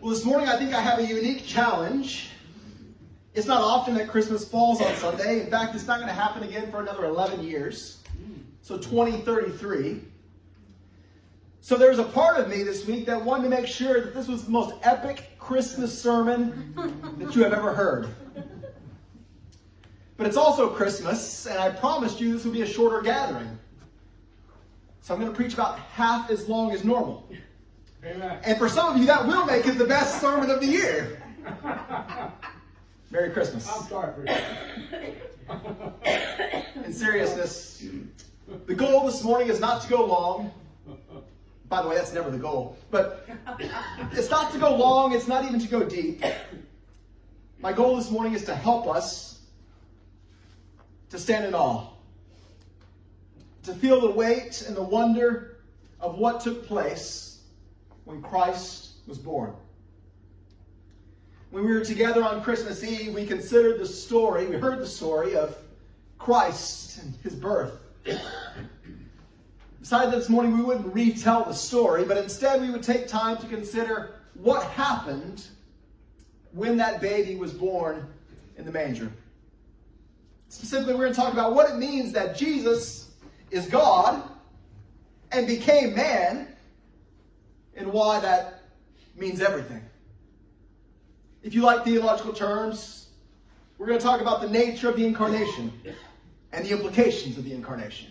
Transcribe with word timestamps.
Well, 0.00 0.10
this 0.10 0.24
morning 0.24 0.48
I 0.48 0.56
think 0.56 0.72
I 0.74 0.80
have 0.80 1.00
a 1.00 1.04
unique 1.04 1.44
challenge. 1.44 2.30
It's 3.34 3.48
not 3.48 3.60
often 3.60 3.94
that 3.94 4.06
Christmas 4.06 4.48
falls 4.48 4.80
on 4.80 4.94
Sunday. 4.94 5.40
In 5.40 5.50
fact, 5.50 5.74
it's 5.74 5.88
not 5.88 5.96
going 5.96 6.06
to 6.08 6.14
happen 6.14 6.44
again 6.44 6.70
for 6.70 6.80
another 6.80 7.06
11 7.06 7.42
years. 7.42 7.98
So 8.62 8.78
2033. 8.78 10.00
So 11.62 11.76
there's 11.76 11.98
a 11.98 12.04
part 12.04 12.38
of 12.38 12.48
me 12.48 12.62
this 12.62 12.86
week 12.86 13.06
that 13.06 13.24
wanted 13.24 13.44
to 13.44 13.48
make 13.48 13.66
sure 13.66 14.00
that 14.00 14.14
this 14.14 14.28
was 14.28 14.44
the 14.44 14.52
most 14.52 14.76
epic 14.82 15.32
Christmas 15.40 16.00
sermon 16.00 16.74
that 17.18 17.34
you 17.34 17.42
have 17.42 17.52
ever 17.52 17.74
heard. 17.74 18.08
But 20.16 20.28
it's 20.28 20.36
also 20.36 20.68
Christmas, 20.68 21.46
and 21.46 21.58
I 21.58 21.70
promised 21.70 22.20
you 22.20 22.32
this 22.32 22.44
would 22.44 22.54
be 22.54 22.62
a 22.62 22.66
shorter 22.66 23.02
gathering. 23.02 23.58
So 25.00 25.12
I'm 25.12 25.20
going 25.20 25.32
to 25.32 25.36
preach 25.36 25.54
about 25.54 25.80
half 25.80 26.30
as 26.30 26.48
long 26.48 26.70
as 26.70 26.84
normal. 26.84 27.28
Amen. 28.08 28.38
And 28.44 28.58
for 28.58 28.68
some 28.68 28.94
of 28.94 28.98
you, 28.98 29.06
that 29.06 29.26
will 29.26 29.44
make 29.44 29.66
it 29.66 29.76
the 29.76 29.84
best 29.84 30.20
sermon 30.20 30.50
of 30.50 30.60
the 30.60 30.66
year. 30.66 31.22
Merry 33.10 33.30
Christmas. 33.30 33.68
I'm 33.68 33.86
sorry 33.88 34.14
for 34.14 34.22
that. 34.22 34.44
In 36.84 36.92
seriousness, 36.92 37.84
the 38.66 38.74
goal 38.74 39.06
this 39.06 39.22
morning 39.22 39.48
is 39.48 39.60
not 39.60 39.82
to 39.82 39.88
go 39.88 40.04
long. 40.04 40.52
By 41.68 41.82
the 41.82 41.88
way, 41.88 41.96
that's 41.96 42.14
never 42.14 42.30
the 42.30 42.38
goal. 42.38 42.78
But 42.90 43.28
it's 44.12 44.30
not 44.30 44.52
to 44.52 44.58
go 44.58 44.74
long, 44.74 45.12
it's 45.12 45.28
not 45.28 45.44
even 45.44 45.60
to 45.60 45.68
go 45.68 45.84
deep. 45.84 46.24
My 47.60 47.72
goal 47.72 47.96
this 47.96 48.10
morning 48.10 48.32
is 48.32 48.44
to 48.44 48.54
help 48.54 48.86
us 48.86 49.40
to 51.10 51.18
stand 51.18 51.44
in 51.44 51.54
awe, 51.54 51.88
to 53.64 53.74
feel 53.74 54.00
the 54.00 54.10
weight 54.10 54.62
and 54.66 54.76
the 54.76 54.82
wonder 54.82 55.58
of 56.00 56.16
what 56.18 56.40
took 56.40 56.66
place 56.66 57.37
when 58.08 58.22
Christ 58.22 58.92
was 59.06 59.18
born. 59.18 59.52
When 61.50 61.66
we 61.66 61.74
were 61.74 61.84
together 61.84 62.24
on 62.24 62.42
Christmas 62.42 62.82
Eve, 62.82 63.12
we 63.12 63.26
considered 63.26 63.78
the 63.78 63.86
story, 63.86 64.46
we 64.46 64.56
heard 64.56 64.78
the 64.78 64.86
story 64.86 65.36
of 65.36 65.58
Christ 66.18 67.02
and 67.02 67.14
his 67.22 67.34
birth. 67.34 67.78
Decided 69.78 70.14
this 70.14 70.30
morning 70.30 70.56
we 70.56 70.64
wouldn't 70.64 70.94
retell 70.94 71.44
the 71.44 71.52
story, 71.52 72.06
but 72.06 72.16
instead 72.16 72.62
we 72.62 72.70
would 72.70 72.82
take 72.82 73.08
time 73.08 73.36
to 73.36 73.46
consider 73.46 74.14
what 74.32 74.62
happened 74.68 75.46
when 76.52 76.78
that 76.78 77.02
baby 77.02 77.36
was 77.36 77.52
born 77.52 78.08
in 78.56 78.64
the 78.64 78.72
manger. 78.72 79.12
Specifically, 80.48 80.94
we're 80.94 81.00
going 81.00 81.12
to 81.12 81.20
talk 81.20 81.34
about 81.34 81.54
what 81.54 81.70
it 81.70 81.76
means 81.76 82.12
that 82.12 82.38
Jesus 82.38 83.12
is 83.50 83.66
God 83.66 84.22
and 85.30 85.46
became 85.46 85.94
man 85.94 86.48
and 87.78 87.92
why 87.92 88.20
that 88.20 88.64
means 89.16 89.40
everything. 89.40 89.82
If 91.42 91.54
you 91.54 91.62
like 91.62 91.84
theological 91.84 92.32
terms, 92.32 93.08
we're 93.78 93.86
going 93.86 93.98
to 93.98 94.04
talk 94.04 94.20
about 94.20 94.42
the 94.42 94.50
nature 94.50 94.88
of 94.88 94.96
the 94.96 95.06
incarnation 95.06 95.72
and 96.52 96.66
the 96.66 96.70
implications 96.70 97.38
of 97.38 97.44
the 97.44 97.52
incarnation. 97.52 98.08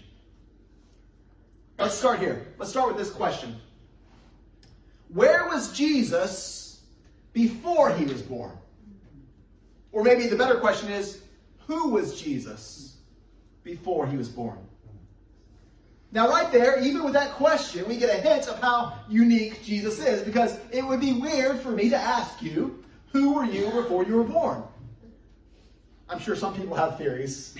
Let's 1.77 1.95
start 1.95 2.19
here. 2.19 2.47
Let's 2.57 2.71
start 2.71 2.87
with 2.87 2.97
this 2.97 3.11
question 3.11 3.59
Where 5.09 5.47
was 5.47 5.73
Jesus 5.73 6.81
before 7.33 7.91
he 7.91 8.05
was 8.05 8.21
born? 8.21 8.57
Or 9.91 10.03
maybe 10.03 10.27
the 10.27 10.35
better 10.35 10.59
question 10.59 10.89
is 10.89 11.21
Who 11.67 11.89
was 11.89 12.19
Jesus 12.19 12.97
before 13.63 14.07
he 14.07 14.15
was 14.15 14.29
born? 14.29 14.57
Now, 16.11 16.29
right 16.29 16.51
there, 16.51 16.81
even 16.81 17.03
with 17.03 17.13
that 17.13 17.31
question, 17.31 17.87
we 17.87 17.97
get 17.97 18.09
a 18.09 18.21
hint 18.21 18.47
of 18.47 18.59
how 18.61 18.97
unique 19.09 19.63
Jesus 19.63 19.99
is 19.99 20.21
because 20.21 20.57
it 20.71 20.85
would 20.85 21.01
be 21.01 21.13
weird 21.13 21.59
for 21.59 21.71
me 21.71 21.89
to 21.89 21.97
ask 21.97 22.41
you, 22.41 22.83
Who 23.11 23.33
were 23.33 23.45
you 23.45 23.69
before 23.71 24.05
you 24.05 24.15
were 24.15 24.23
born? 24.23 24.63
I'm 26.09 26.19
sure 26.19 26.35
some 26.35 26.55
people 26.55 26.75
have 26.75 26.97
theories. 26.97 27.55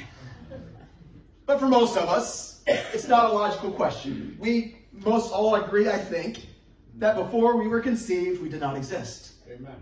But 1.46 1.60
for 1.60 1.68
most 1.68 1.98
of 1.98 2.08
us, 2.08 2.62
it's 2.66 3.08
not 3.08 3.30
a 3.30 3.34
logical 3.34 3.72
question. 3.72 4.38
We 4.40 4.78
most 4.94 5.32
all 5.32 5.56
agree, 5.56 5.90
I 5.90 5.98
think, 5.98 6.48
that 6.96 7.16
before 7.16 7.58
we 7.58 7.68
were 7.68 7.82
conceived, 7.82 8.42
we 8.42 8.50
did 8.50 8.62
not 8.62 8.78
exist. 8.78 9.34
Amen. 9.50 9.76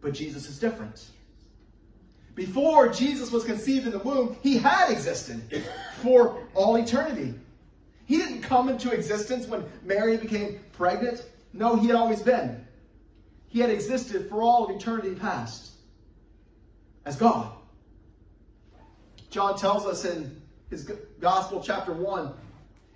But 0.00 0.12
Jesus 0.12 0.48
is 0.48 0.58
different. 0.58 1.06
Before 2.36 2.90
Jesus 2.90 3.32
was 3.32 3.44
conceived 3.44 3.86
in 3.86 3.92
the 3.92 3.98
womb, 3.98 4.36
he 4.42 4.58
had 4.58 4.90
existed 4.90 5.64
for 6.02 6.38
all 6.54 6.76
eternity. 6.76 7.34
He 8.04 8.18
didn't 8.18 8.42
come 8.42 8.68
into 8.68 8.92
existence 8.92 9.46
when 9.46 9.64
Mary 9.82 10.18
became 10.18 10.60
pregnant. 10.72 11.24
No, 11.54 11.76
he 11.76 11.86
had 11.86 11.96
always 11.96 12.20
been. 12.20 12.64
He 13.48 13.60
had 13.60 13.70
existed 13.70 14.28
for 14.28 14.42
all 14.42 14.66
of 14.66 14.76
eternity 14.76 15.14
past 15.14 15.72
as 17.06 17.16
God. 17.16 17.50
John 19.30 19.56
tells 19.56 19.86
us 19.86 20.04
in 20.04 20.42
his 20.68 20.84
gospel, 21.20 21.62
chapter 21.62 21.92
1 21.92 22.34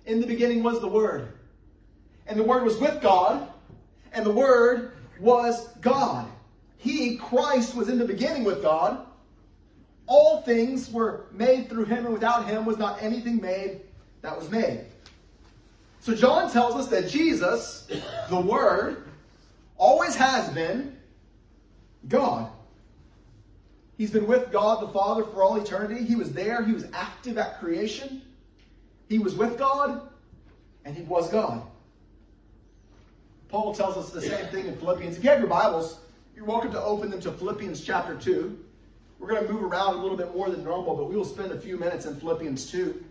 In 0.05 0.21
the 0.21 0.27
beginning 0.27 0.61
was 0.61 0.79
the 0.81 0.87
Word, 0.87 1.33
and 2.27 2.39
the 2.39 2.43
Word 2.43 2.63
was 2.63 2.77
with 2.77 3.01
God, 3.01 3.51
and 4.13 4.23
the 4.23 4.31
Word 4.31 4.91
was 5.19 5.67
God. 5.81 6.27
He, 6.77 7.17
Christ, 7.17 7.75
was 7.75 7.89
in 7.89 7.97
the 7.97 8.05
beginning 8.05 8.43
with 8.43 8.61
God. 8.61 9.07
All 10.07 10.41
things 10.41 10.91
were 10.91 11.25
made 11.31 11.69
through 11.69 11.85
him, 11.85 12.05
and 12.05 12.13
without 12.13 12.47
him 12.47 12.65
was 12.65 12.77
not 12.77 13.01
anything 13.01 13.39
made 13.39 13.81
that 14.21 14.37
was 14.37 14.49
made. 14.49 14.85
So 16.01 16.15
John 16.15 16.51
tells 16.51 16.75
us 16.75 16.87
that 16.87 17.07
Jesus, 17.09 17.87
the 18.29 18.39
Word, 18.39 19.03
always 19.77 20.15
has 20.15 20.49
been 20.49 20.97
God. 22.07 22.49
He's 23.97 24.11
been 24.11 24.25
with 24.25 24.51
God 24.51 24.81
the 24.81 24.87
Father 24.87 25.23
for 25.23 25.43
all 25.43 25.61
eternity. 25.61 26.03
He 26.03 26.15
was 26.15 26.33
there. 26.33 26.65
He 26.65 26.73
was 26.73 26.85
active 26.91 27.37
at 27.37 27.59
creation. 27.59 28.23
He 29.09 29.19
was 29.19 29.35
with 29.35 29.59
God, 29.59 30.01
and 30.85 30.95
he 30.95 31.03
was 31.03 31.29
God. 31.29 31.61
Paul 33.49 33.75
tells 33.75 33.97
us 33.97 34.09
the 34.09 34.21
same 34.21 34.45
thing 34.47 34.65
in 34.65 34.77
Philippians. 34.77 35.17
If 35.17 35.23
you 35.23 35.29
have 35.29 35.39
your 35.39 35.49
Bibles, 35.49 35.99
you're 36.35 36.45
welcome 36.45 36.71
to 36.71 36.81
open 36.81 37.11
them 37.11 37.19
to 37.21 37.31
Philippians 37.31 37.81
chapter 37.81 38.15
2. 38.15 38.57
We're 39.21 39.27
going 39.27 39.45
to 39.45 39.53
move 39.53 39.63
around 39.63 39.93
a 39.93 40.01
little 40.01 40.17
bit 40.17 40.35
more 40.35 40.49
than 40.49 40.63
normal, 40.63 40.95
but 40.95 41.07
we 41.07 41.15
will 41.15 41.23
spend 41.23 41.51
a 41.51 41.59
few 41.59 41.77
minutes 41.77 42.07
in 42.07 42.15
Philippians 42.15 42.71
2. 42.71 43.05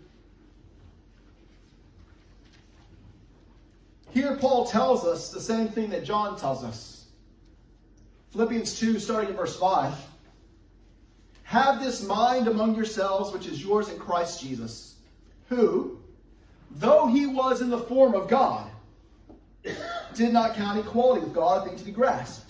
Here, 4.11 4.37
Paul 4.37 4.67
tells 4.67 5.07
us 5.07 5.31
the 5.31 5.41
same 5.41 5.69
thing 5.69 5.91
that 5.91 6.05
John 6.05 6.37
tells 6.37 6.65
us. 6.65 7.05
Philippians 8.33 8.77
2, 8.81 8.99
starting 8.99 9.31
in 9.31 9.37
verse 9.37 9.57
5. 9.57 9.95
Have 11.45 11.81
this 11.81 12.03
mind 12.03 12.49
among 12.49 12.75
yourselves, 12.75 13.33
which 13.33 13.47
is 13.47 13.63
yours 13.63 13.89
in 13.89 13.97
Christ 13.97 14.43
Jesus, 14.43 14.97
who, 15.49 16.01
though 16.73 17.07
he 17.07 17.29
was 17.29 17.63
in 17.63 17.71
the 17.71 17.79
form 17.79 18.17
of 18.17 18.29
God, 18.29 18.69
did 20.15 20.33
not 20.33 20.57
count 20.57 20.81
equality 20.81 21.21
with 21.21 21.33
God 21.33 21.65
a 21.65 21.69
thing 21.69 21.79
to 21.79 21.85
be 21.85 21.93
grasped, 21.93 22.50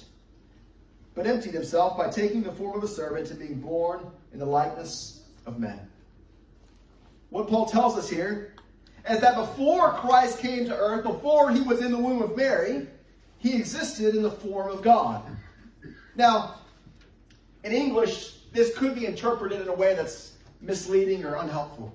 but 1.15 1.26
emptied 1.26 1.54
himself 1.54 1.97
by 1.97 2.09
taking 2.09 2.43
the 2.43 2.53
form 2.53 2.76
of 2.76 2.84
a 2.84 2.88
servant 2.88 3.31
and 3.31 3.38
being 3.38 3.60
born 3.60 4.06
in 4.32 4.38
the 4.38 4.47
likeness 4.47 5.22
of 5.47 5.59
men. 5.59 5.81
What 7.31 7.48
Paul 7.48 7.66
tells 7.66 7.97
us 7.97 8.09
here 8.09 8.54
is 9.09 9.21
that 9.21 9.37
before 9.37 9.93
Christ 9.94 10.38
came 10.38 10.66
to 10.66 10.76
earth, 10.76 11.04
before 11.04 11.50
he 11.50 11.62
was 11.62 11.81
in 11.81 11.91
the 11.91 11.98
womb 11.98 12.22
of 12.22 12.37
Mary, 12.37 12.87
he 13.38 13.56
existed 13.56 14.15
in 14.15 14.22
the 14.22 14.31
form 14.31 14.71
of 14.71 14.82
God. 14.82 15.22
Now, 16.16 16.56
in 17.65 17.72
English, 17.72 18.34
this 18.53 18.77
could 18.77 18.94
be 18.94 19.06
interpreted 19.06 19.60
in 19.60 19.69
a 19.69 19.75
way 19.75 19.94
that's 19.94 20.34
misleading 20.60 21.25
or 21.25 21.37
unhelpful. 21.37 21.94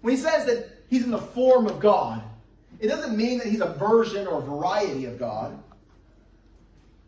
When 0.00 0.14
he 0.14 0.20
says 0.20 0.44
that 0.46 0.68
he's 0.88 1.04
in 1.04 1.10
the 1.10 1.18
form 1.18 1.66
of 1.66 1.80
God, 1.80 2.22
it 2.80 2.88
doesn't 2.88 3.16
mean 3.16 3.38
that 3.38 3.46
he's 3.46 3.60
a 3.60 3.72
version 3.74 4.26
or 4.26 4.38
a 4.38 4.42
variety 4.42 5.04
of 5.04 5.18
God. 5.18 5.56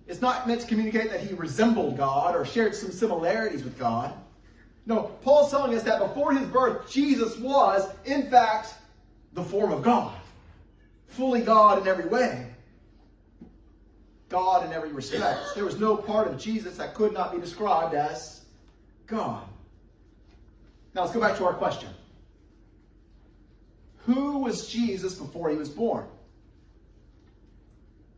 It's 0.07 0.21
not 0.21 0.47
meant 0.47 0.61
to 0.61 0.67
communicate 0.67 1.11
that 1.11 1.21
he 1.21 1.35
resembled 1.35 1.97
God 1.97 2.37
or 2.37 2.45
shared 2.45 2.75
some 2.75 2.91
similarities 2.91 3.65
with 3.65 3.79
God. 3.79 4.13
No, 4.87 5.03
Paul's 5.23 5.51
telling 5.51 5.75
us 5.75 5.83
that 5.85 5.99
before 5.99 6.35
his 6.35 6.47
birth, 6.49 6.91
Jesus 6.91 7.39
was, 7.39 7.89
in 8.05 8.31
fact, 8.31 8.75
the 9.33 9.43
form 9.43 9.73
of 9.73 9.83
God, 9.83 10.15
fully 11.07 11.41
God 11.41 11.81
in 11.81 11.89
every 11.89 12.07
way. 12.07 12.47
God 14.29 14.67
in 14.67 14.73
every 14.73 14.93
respect. 14.93 15.41
There 15.55 15.65
was 15.65 15.79
no 15.79 15.97
part 15.97 16.27
of 16.27 16.39
Jesus 16.39 16.77
that 16.77 16.95
could 16.95 17.13
not 17.13 17.33
be 17.33 17.39
described 17.39 17.95
as 17.95 18.43
God. 19.07 19.47
Now 20.95 21.03
let's 21.03 21.13
go 21.13 21.21
back 21.21 21.37
to 21.39 21.45
our 21.45 21.55
question. 21.55 21.89
Who 24.07 24.39
was 24.39 24.69
Jesus 24.69 25.15
before 25.15 25.51
he 25.51 25.57
was 25.57 25.69
born? 25.69 26.07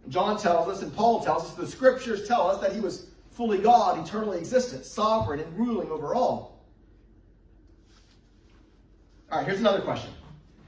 John 0.08 0.38
tells 0.38 0.68
us, 0.68 0.82
and 0.82 0.94
Paul 0.94 1.22
tells 1.22 1.44
us, 1.44 1.54
the 1.54 1.66
scriptures 1.66 2.28
tell 2.28 2.48
us 2.48 2.60
that 2.60 2.72
he 2.72 2.80
was 2.80 3.06
fully 3.30 3.58
God, 3.58 3.98
eternally 4.04 4.38
existent, 4.38 4.84
sovereign, 4.84 5.40
and 5.40 5.58
ruling 5.58 5.90
over 5.90 6.14
all. 6.14 6.60
All 9.30 9.38
right, 9.38 9.46
here's 9.46 9.60
another 9.60 9.80
question. 9.80 10.10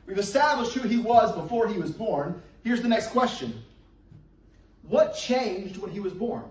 We've 0.07 0.19
established 0.19 0.73
who 0.73 0.89
he 0.89 0.97
was 0.97 1.35
before 1.35 1.69
he 1.69 1.79
was 1.79 1.91
born. 1.91 2.43
Here's 2.65 2.83
the 2.83 2.89
next 2.89 3.09
question 3.09 3.63
what 4.89 5.15
changed 5.15 5.77
when 5.77 5.91
he 5.91 6.01
was 6.01 6.15
born? 6.15 6.45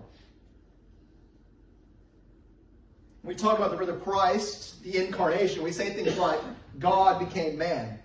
When 3.22 3.34
we 3.34 3.38
talk 3.38 3.58
about 3.58 3.72
the 3.72 3.76
birth 3.76 3.88
of 3.88 4.02
Christ, 4.02 4.82
the 4.84 5.04
incarnation, 5.04 5.62
we 5.62 5.72
say 5.72 5.90
things 5.90 6.16
like 6.16 6.38
God 6.78 7.18
became 7.18 7.58
man. 7.58 7.98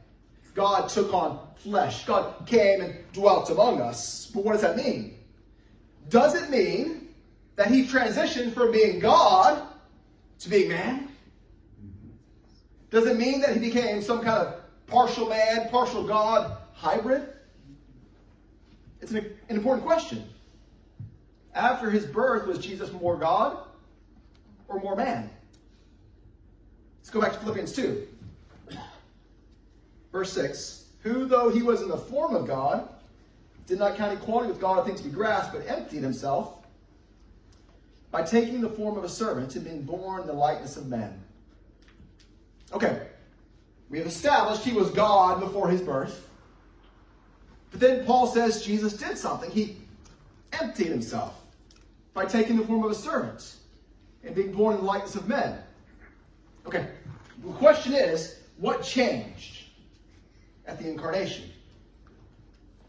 God 0.54 0.90
took 0.90 1.14
on 1.14 1.40
flesh. 1.56 2.06
God 2.06 2.46
came 2.46 2.82
and 2.82 2.96
dwelt 3.14 3.50
among 3.50 3.82
us. 3.82 4.30
But 4.34 4.44
what 4.44 4.54
does 4.54 4.62
that 4.62 4.78
mean? 4.78 5.18
Does 6.10 6.36
it 6.36 6.50
mean 6.50 7.10
that 7.56 7.72
he 7.72 7.86
transitioned 7.86 8.54
from 8.54 8.72
being 8.72 9.00
God 9.00 9.68
to 10.40 10.50
being 10.50 10.70
man? 10.70 11.10
Does 12.90 13.08
it 13.08 13.18
mean 13.18 13.42
that 13.42 13.54
he 13.54 13.60
became 13.60 14.02
some 14.02 14.22
kind 14.22 14.48
of 14.48 14.56
partial 14.88 15.28
man, 15.28 15.70
partial 15.70 16.04
God 16.04 16.58
hybrid? 16.74 17.28
It's 19.02 19.12
an, 19.12 19.18
an 19.50 19.56
important 19.56 19.86
question. 19.86 20.28
After 21.56 21.90
his 21.90 22.06
birth, 22.06 22.48
was 22.48 22.60
Jesus 22.60 22.92
more 22.92 23.18
God 23.18 23.58
or 24.68 24.80
more 24.80 24.96
man? 24.96 25.30
Let's 27.00 27.10
go 27.10 27.22
back 27.22 27.34
to 27.34 27.40
Philippians 27.40 27.74
2. 27.74 28.08
Verse 30.14 30.32
6 30.32 30.86
Who, 31.02 31.26
though 31.26 31.50
he 31.50 31.62
was 31.62 31.82
in 31.82 31.90
the 31.90 31.98
form 31.98 32.34
of 32.34 32.48
God, 32.48 32.88
did 33.68 33.80
not 33.80 33.98
count 33.98 34.14
equality 34.14 34.50
with 34.50 34.62
God 34.62 34.80
a 34.80 34.86
thing 34.86 34.96
to 34.96 35.04
be 35.04 35.10
grasped, 35.10 35.54
but 35.54 35.68
emptied 35.68 36.04
himself 36.04 36.66
by 38.12 38.22
taking 38.22 38.62
the 38.62 38.70
form 38.70 38.98
of 38.98 39.04
a 39.04 39.10
servant 39.10 39.56
and 39.56 39.66
being 39.66 39.82
born 39.82 40.22
in 40.22 40.28
the 40.28 40.34
likeness 40.34 40.78
of 40.78 40.88
men. 40.88 41.20
Okay, 42.72 43.08
we 43.90 43.98
have 43.98 44.08
established 44.08 44.64
he 44.64 44.74
was 44.74 44.90
God 44.92 45.40
before 45.40 45.68
his 45.70 45.82
birth. 45.82 46.30
But 47.72 47.80
then 47.80 48.06
Paul 48.06 48.28
says 48.28 48.64
Jesus 48.64 48.94
did 48.94 49.18
something. 49.18 49.50
He 49.50 49.78
emptied 50.52 50.88
himself 50.88 51.40
by 52.14 52.26
taking 52.26 52.58
the 52.58 52.66
form 52.66 52.84
of 52.84 52.92
a 52.92 52.96
servant 52.96 53.56
and 54.24 54.36
being 54.36 54.52
born 54.52 54.76
in 54.76 54.82
the 54.82 54.86
likeness 54.86 55.16
of 55.16 55.28
men. 55.28 55.58
Okay, 56.68 56.88
the 57.44 57.52
question 57.54 57.94
is 57.94 58.40
what 58.58 58.84
changed 58.84 59.53
at 60.66 60.80
the 60.80 60.90
incarnation? 60.90 61.50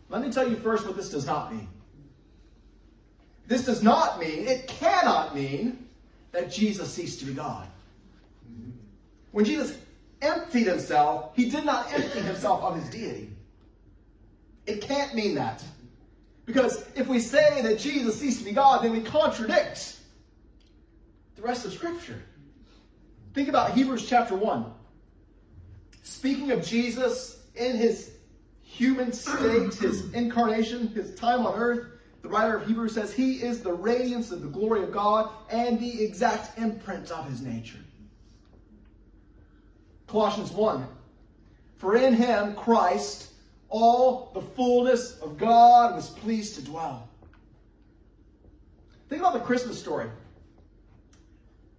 Let 0.09 0.23
me 0.23 0.31
tell 0.31 0.49
you 0.49 0.57
first 0.57 0.87
what 0.87 0.97
this 0.97 1.11
does 1.11 1.27
not 1.27 1.53
mean. 1.53 1.69
This 3.47 3.65
does 3.65 3.83
not 3.83 4.19
mean, 4.19 4.47
it 4.49 4.67
cannot 4.67 5.35
mean, 5.35 5.87
that 6.33 6.51
Jesus 6.51 6.93
ceased 6.93 7.21
to 7.21 7.27
be 7.27 7.33
God. 7.33 7.67
When 9.31 9.45
Jesus 9.45 9.77
emptied 10.21 10.67
himself, 10.67 11.31
he 11.37 11.49
did 11.49 11.65
not 11.65 11.93
empty 11.93 12.21
himself 12.21 12.63
of 12.63 12.77
his 12.77 12.89
deity. 12.91 13.31
It 14.67 14.81
can't 14.81 15.15
mean 15.15 15.35
that. 15.37 15.63
Because 16.47 16.85
if 16.95 17.07
we 17.07 17.21
say 17.21 17.63
that 17.63 17.79
Jesus 17.79 18.19
ceased 18.19 18.41
to 18.41 18.45
be 18.45 18.53
God, 18.53 18.83
then 18.83 18.93
we 18.93 19.01
contradict 19.01 19.99
the 21.37 21.43
rest 21.43 21.65
of 21.65 21.73
Scripture. 21.73 22.21
Think 23.33 23.49
about 23.49 23.73
Hebrews 23.73 24.09
chapter 24.09 24.35
1. 24.35 24.65
Speaking 26.03 26.51
of 26.51 26.65
Jesus 26.65 27.44
in 27.55 27.77
his 27.77 28.13
human 28.63 29.13
state, 29.13 29.75
his 29.75 30.13
incarnation, 30.13 30.89
his 30.89 31.15
time 31.15 31.47
on 31.47 31.55
earth, 31.55 31.87
the 32.23 32.29
writer 32.29 32.57
of 32.57 32.67
Hebrews 32.67 32.95
says 32.95 33.13
he 33.13 33.43
is 33.43 33.61
the 33.61 33.73
radiance 33.73 34.31
of 34.31 34.41
the 34.41 34.49
glory 34.49 34.83
of 34.83 34.91
God 34.91 35.31
and 35.51 35.79
the 35.79 36.03
exact 36.03 36.59
imprint 36.59 37.11
of 37.11 37.29
his 37.29 37.43
nature. 37.43 37.79
Colossians 40.07 40.51
1 40.51 40.87
For 41.77 41.97
in 41.97 42.15
him, 42.15 42.55
Christ, 42.55 43.33
all 43.69 44.31
the 44.33 44.41
fullness 44.41 45.19
of 45.19 45.37
God 45.37 45.95
was 45.95 46.11
pleased 46.11 46.55
to 46.55 46.63
dwell. 46.63 47.09
Think 49.09 49.21
about 49.21 49.35
the 49.35 49.41
Christmas 49.41 49.79
story. 49.79 50.09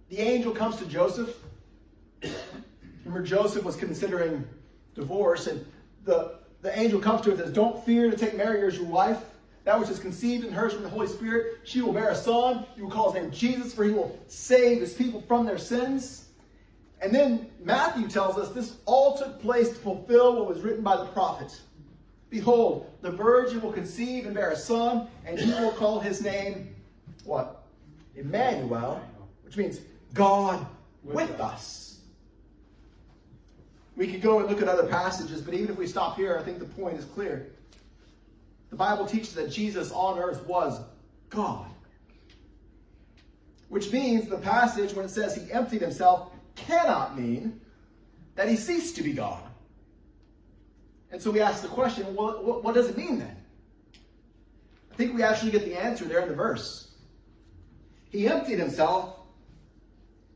The 0.08 0.20
angel 0.20 0.52
comes 0.52 0.76
to 0.76 0.86
Joseph. 0.86 1.36
Remember, 3.04 3.26
Joseph 3.26 3.64
was 3.64 3.74
considering 3.74 4.46
divorce, 4.96 5.46
and 5.46 5.64
the, 6.04 6.38
the 6.62 6.76
angel 6.76 6.98
comes 6.98 7.20
to 7.22 7.30
him 7.30 7.36
and 7.36 7.46
says, 7.46 7.54
Don't 7.54 7.84
fear 7.84 8.10
to 8.10 8.16
take 8.16 8.36
Mary 8.36 8.66
as 8.66 8.76
your 8.76 8.86
wife. 8.86 9.18
That 9.64 9.80
which 9.80 9.88
is 9.88 9.98
conceived 9.98 10.44
in 10.44 10.52
her 10.52 10.70
from 10.70 10.84
the 10.84 10.88
Holy 10.88 11.08
Spirit, 11.08 11.58
she 11.64 11.80
will 11.80 11.92
bear 11.92 12.10
a 12.10 12.14
son. 12.14 12.64
You 12.76 12.84
will 12.84 12.90
call 12.90 13.10
his 13.10 13.22
name 13.22 13.32
Jesus, 13.32 13.74
for 13.74 13.84
he 13.84 13.90
will 13.90 14.16
save 14.28 14.80
his 14.80 14.94
people 14.94 15.20
from 15.22 15.44
their 15.44 15.58
sins. 15.58 16.26
And 17.00 17.14
then 17.14 17.50
Matthew 17.60 18.08
tells 18.08 18.38
us 18.38 18.50
this 18.50 18.76
all 18.86 19.18
took 19.18 19.40
place 19.40 19.68
to 19.70 19.74
fulfill 19.74 20.36
what 20.36 20.48
was 20.48 20.60
written 20.60 20.82
by 20.82 20.96
the 20.96 21.06
prophet. 21.06 21.60
Behold, 22.30 22.92
the 23.02 23.10
virgin 23.10 23.60
will 23.60 23.72
conceive 23.72 24.26
and 24.26 24.34
bear 24.34 24.50
a 24.50 24.56
son, 24.56 25.08
and 25.24 25.38
he 25.38 25.50
will 25.50 25.72
call 25.72 26.00
his 26.00 26.22
name 26.22 26.74
what? 27.24 27.64
Emmanuel, 28.14 29.02
which 29.44 29.56
means 29.56 29.80
God 30.14 30.64
with 31.02 31.40
us. 31.40 31.85
We 33.96 34.06
could 34.12 34.20
go 34.20 34.40
and 34.40 34.48
look 34.48 34.60
at 34.60 34.68
other 34.68 34.86
passages, 34.86 35.40
but 35.40 35.54
even 35.54 35.70
if 35.70 35.78
we 35.78 35.86
stop 35.86 36.16
here, 36.16 36.36
I 36.38 36.42
think 36.42 36.58
the 36.58 36.66
point 36.66 36.98
is 36.98 37.04
clear. 37.06 37.46
The 38.70 38.76
Bible 38.76 39.06
teaches 39.06 39.32
that 39.34 39.50
Jesus 39.50 39.90
on 39.90 40.18
earth 40.18 40.46
was 40.46 40.80
God. 41.30 41.66
Which 43.68 43.90
means 43.90 44.28
the 44.28 44.36
passage, 44.36 44.92
when 44.94 45.06
it 45.06 45.10
says 45.10 45.34
he 45.34 45.50
emptied 45.50 45.80
himself, 45.80 46.30
cannot 46.54 47.18
mean 47.18 47.60
that 48.34 48.48
he 48.48 48.56
ceased 48.56 48.96
to 48.96 49.02
be 49.02 49.12
God. 49.12 49.42
And 51.10 51.22
so 51.22 51.30
we 51.30 51.40
ask 51.40 51.62
the 51.62 51.68
question 51.68 52.14
what, 52.14 52.44
what, 52.44 52.62
what 52.62 52.74
does 52.74 52.88
it 52.88 52.96
mean 52.96 53.18
then? 53.18 53.36
I 54.92 54.94
think 54.94 55.14
we 55.14 55.22
actually 55.22 55.52
get 55.52 55.64
the 55.64 55.78
answer 55.80 56.04
there 56.04 56.20
in 56.20 56.28
the 56.28 56.34
verse. 56.34 56.90
He 58.10 58.28
emptied 58.28 58.58
himself 58.58 59.20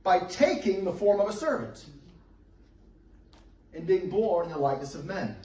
by 0.02 0.20
taking 0.20 0.84
the 0.84 0.92
form 0.92 1.20
of 1.20 1.28
a 1.28 1.32
servant 1.32 1.84
and 3.74 3.86
being 3.86 4.08
born 4.08 4.46
in 4.46 4.52
the 4.52 4.58
likeness 4.58 4.94
of 4.94 5.04
men. 5.04 5.36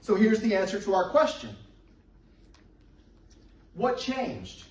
So 0.00 0.14
here's 0.14 0.40
the 0.40 0.54
answer 0.54 0.80
to 0.80 0.94
our 0.94 1.10
question 1.10 1.56
what 3.74 3.98
changed? 3.98 4.64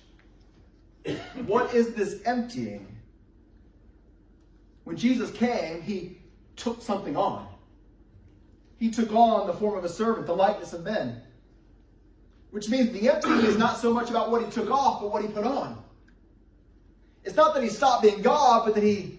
what 1.46 1.72
is 1.74 1.94
this 1.94 2.20
emptying? 2.24 2.86
When 4.84 4.96
Jesus 4.96 5.30
came, 5.30 5.82
he 5.82 6.18
took 6.56 6.82
something 6.82 7.16
on. 7.16 7.46
He 8.78 8.90
took 8.90 9.12
on 9.12 9.46
the 9.46 9.52
form 9.52 9.78
of 9.78 9.84
a 9.84 9.88
servant, 9.88 10.26
the 10.26 10.34
likeness 10.34 10.72
of 10.72 10.84
men. 10.84 11.22
Which 12.50 12.68
means 12.68 12.92
the 12.92 13.10
emptying 13.10 13.40
is 13.40 13.56
not 13.56 13.78
so 13.78 13.92
much 13.92 14.10
about 14.10 14.30
what 14.30 14.44
he 14.44 14.50
took 14.50 14.70
off, 14.70 15.00
but 15.00 15.12
what 15.12 15.22
he 15.22 15.28
put 15.28 15.44
on. 15.44 15.82
It's 17.24 17.36
not 17.36 17.54
that 17.54 17.62
he 17.62 17.68
stopped 17.68 18.02
being 18.02 18.22
God, 18.22 18.64
but 18.64 18.74
that 18.74 18.84
he 18.84 19.18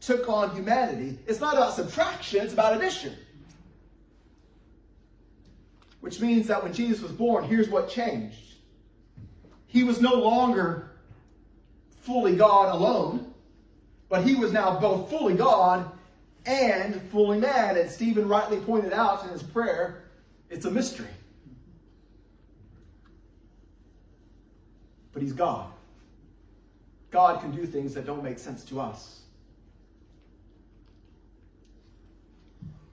took 0.00 0.28
on 0.28 0.54
humanity. 0.54 1.18
It's 1.26 1.40
not 1.40 1.54
about 1.54 1.74
subtraction, 1.74 2.42
it's 2.42 2.52
about 2.52 2.76
addition. 2.76 3.14
Which 6.00 6.20
means 6.20 6.48
that 6.48 6.62
when 6.62 6.72
Jesus 6.72 7.02
was 7.02 7.12
born, 7.12 7.44
here's 7.44 7.68
what 7.68 7.88
changed. 7.88 8.36
He 9.66 9.82
was 9.82 10.00
no 10.00 10.14
longer 10.14 10.92
fully 12.02 12.36
God 12.36 12.74
alone, 12.74 13.32
but 14.08 14.22
he 14.22 14.36
was 14.36 14.52
now 14.52 14.78
both 14.78 15.08
fully 15.08 15.34
God 15.34 15.90
and 16.46 17.00
fully 17.10 17.38
man. 17.38 17.76
And 17.76 17.90
Stephen 17.90 18.28
rightly 18.28 18.58
pointed 18.58 18.92
out 18.92 19.24
in 19.24 19.30
his 19.30 19.42
prayer, 19.42 20.04
it's 20.50 20.66
a 20.66 20.70
mystery. 20.70 21.08
But 25.12 25.22
he's 25.22 25.32
God. 25.32 25.70
God 27.10 27.40
can 27.40 27.52
do 27.52 27.64
things 27.64 27.94
that 27.94 28.04
don't 28.04 28.22
make 28.22 28.38
sense 28.38 28.64
to 28.66 28.80
us. 28.80 29.23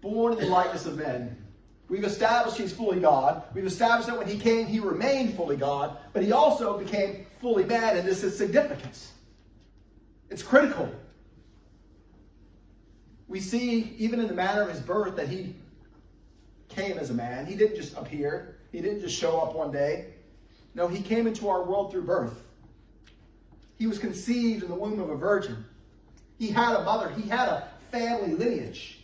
Born 0.01 0.33
in 0.33 0.39
the 0.39 0.47
likeness 0.47 0.85
of 0.85 0.97
men, 0.97 1.37
We've 1.91 2.05
established 2.05 2.57
he's 2.57 2.71
fully 2.71 3.01
God. 3.01 3.43
We've 3.53 3.65
established 3.65 4.07
that 4.07 4.17
when 4.17 4.25
he 4.25 4.39
came, 4.39 4.65
he 4.65 4.79
remained 4.79 5.35
fully 5.35 5.57
God, 5.57 5.97
but 6.13 6.23
he 6.23 6.31
also 6.31 6.77
became 6.77 7.25
fully 7.41 7.65
man, 7.65 7.97
and 7.97 8.07
this 8.07 8.23
is 8.23 8.37
significant. 8.37 9.09
It's 10.29 10.41
critical. 10.41 10.89
We 13.27 13.41
see, 13.41 13.93
even 13.97 14.21
in 14.21 14.29
the 14.29 14.33
manner 14.33 14.61
of 14.61 14.69
his 14.69 14.79
birth, 14.79 15.17
that 15.17 15.27
he 15.27 15.53
came 16.69 16.97
as 16.97 17.09
a 17.09 17.13
man. 17.13 17.45
He 17.45 17.55
didn't 17.55 17.75
just 17.75 17.97
appear, 17.97 18.55
he 18.71 18.79
didn't 18.79 19.01
just 19.01 19.17
show 19.17 19.41
up 19.41 19.53
one 19.53 19.73
day. 19.73 20.13
No, 20.73 20.87
he 20.87 21.01
came 21.01 21.27
into 21.27 21.49
our 21.49 21.61
world 21.61 21.91
through 21.91 22.03
birth. 22.03 22.41
He 23.77 23.85
was 23.85 23.99
conceived 23.99 24.63
in 24.63 24.69
the 24.69 24.75
womb 24.75 25.01
of 25.01 25.09
a 25.09 25.17
virgin. 25.17 25.65
He 26.39 26.47
had 26.47 26.73
a 26.73 26.85
mother, 26.85 27.09
he 27.09 27.27
had 27.27 27.49
a 27.49 27.67
family 27.91 28.33
lineage 28.33 29.00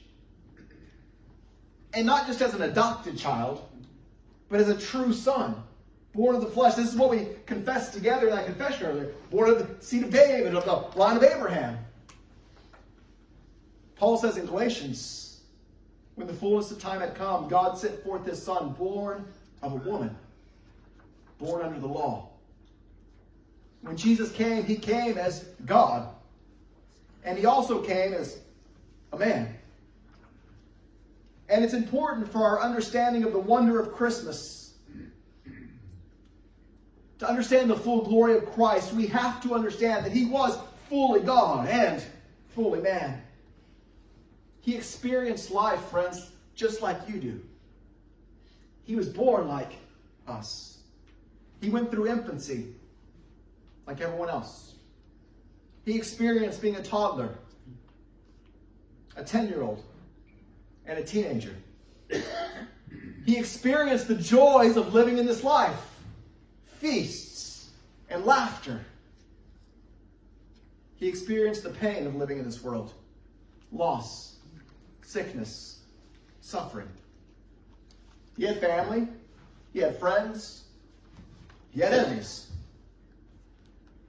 and 1.97 2.05
not 2.05 2.27
just 2.27 2.43
as 2.43 2.53
an 2.53 2.61
adopted 2.61 3.17
child, 3.17 3.67
but 4.49 4.59
as 4.59 4.69
a 4.69 4.77
true 4.77 5.11
son, 5.11 5.55
born 6.13 6.35
of 6.35 6.41
the 6.41 6.47
flesh. 6.47 6.75
This 6.75 6.89
is 6.89 6.95
what 6.95 7.09
we 7.09 7.27
confessed 7.47 7.91
together 7.91 8.27
in 8.27 8.35
that 8.35 8.45
confession 8.45 8.85
earlier. 8.85 9.13
Born 9.31 9.49
of 9.49 9.57
the 9.57 9.83
seed 9.83 10.03
of 10.03 10.11
David, 10.11 10.53
of 10.53 10.63
the 10.63 10.99
line 10.99 11.17
of 11.17 11.23
Abraham. 11.23 11.79
Paul 13.95 14.17
says 14.17 14.37
in 14.37 14.45
Galatians, 14.45 15.41
when 16.13 16.27
the 16.27 16.33
fullness 16.33 16.69
of 16.69 16.79
time 16.79 16.99
had 16.99 17.15
come, 17.15 17.47
God 17.47 17.79
sent 17.79 18.03
forth 18.03 18.27
his 18.27 18.41
son, 18.41 18.73
born 18.73 19.25
of 19.63 19.73
a 19.73 19.77
woman, 19.77 20.15
born 21.39 21.63
under 21.63 21.79
the 21.79 21.87
law. 21.87 22.29
When 23.81 23.97
Jesus 23.97 24.31
came, 24.31 24.63
he 24.65 24.75
came 24.75 25.17
as 25.17 25.45
God. 25.65 26.09
And 27.23 27.39
he 27.39 27.47
also 27.47 27.81
came 27.81 28.13
as 28.13 28.37
a 29.11 29.17
man. 29.17 29.56
And 31.49 31.63
it's 31.63 31.73
important 31.73 32.31
for 32.31 32.39
our 32.43 32.61
understanding 32.61 33.23
of 33.23 33.31
the 33.31 33.39
wonder 33.39 33.79
of 33.79 33.93
Christmas. 33.93 34.73
To 37.19 37.27
understand 37.27 37.69
the 37.69 37.75
full 37.75 38.03
glory 38.03 38.37
of 38.37 38.51
Christ, 38.53 38.93
we 38.93 39.07
have 39.07 39.41
to 39.43 39.55
understand 39.55 40.05
that 40.05 40.11
he 40.11 40.25
was 40.25 40.57
fully 40.89 41.21
God 41.21 41.67
and 41.67 42.03
fully 42.49 42.81
man. 42.81 43.21
He 44.61 44.75
experienced 44.75 45.49
life, 45.49 45.81
friends, 45.85 46.31
just 46.53 46.81
like 46.81 46.97
you 47.07 47.19
do. 47.19 47.41
He 48.83 48.95
was 48.95 49.07
born 49.07 49.47
like 49.47 49.73
us. 50.27 50.79
He 51.61 51.69
went 51.69 51.89
through 51.89 52.07
infancy 52.07 52.75
like 53.85 54.01
everyone 54.01 54.29
else. 54.29 54.75
He 55.85 55.95
experienced 55.95 56.61
being 56.61 56.75
a 56.75 56.83
toddler, 56.83 57.35
a 59.15 59.23
10 59.23 59.47
year 59.47 59.61
old, 59.61 59.83
and 60.87 60.97
a 60.97 61.03
teenager. 61.03 61.55
He 63.25 63.37
experienced 63.37 64.07
the 64.07 64.15
joys 64.15 64.77
of 64.77 64.93
living 64.93 65.17
in 65.17 65.25
this 65.25 65.43
life 65.43 65.79
feasts 66.79 67.69
and 68.09 68.25
laughter. 68.25 68.85
He 70.95 71.07
experienced 71.07 71.63
the 71.63 71.69
pain 71.69 72.07
of 72.07 72.15
living 72.15 72.39
in 72.39 72.45
this 72.45 72.63
world 72.63 72.93
loss, 73.71 74.37
sickness, 75.01 75.79
suffering. 76.39 76.87
He 78.37 78.45
had 78.45 78.61
family, 78.61 79.07
he 79.73 79.79
had 79.79 79.99
friends, 79.99 80.63
he 81.71 81.81
had 81.81 81.93
enemies. 81.93 82.47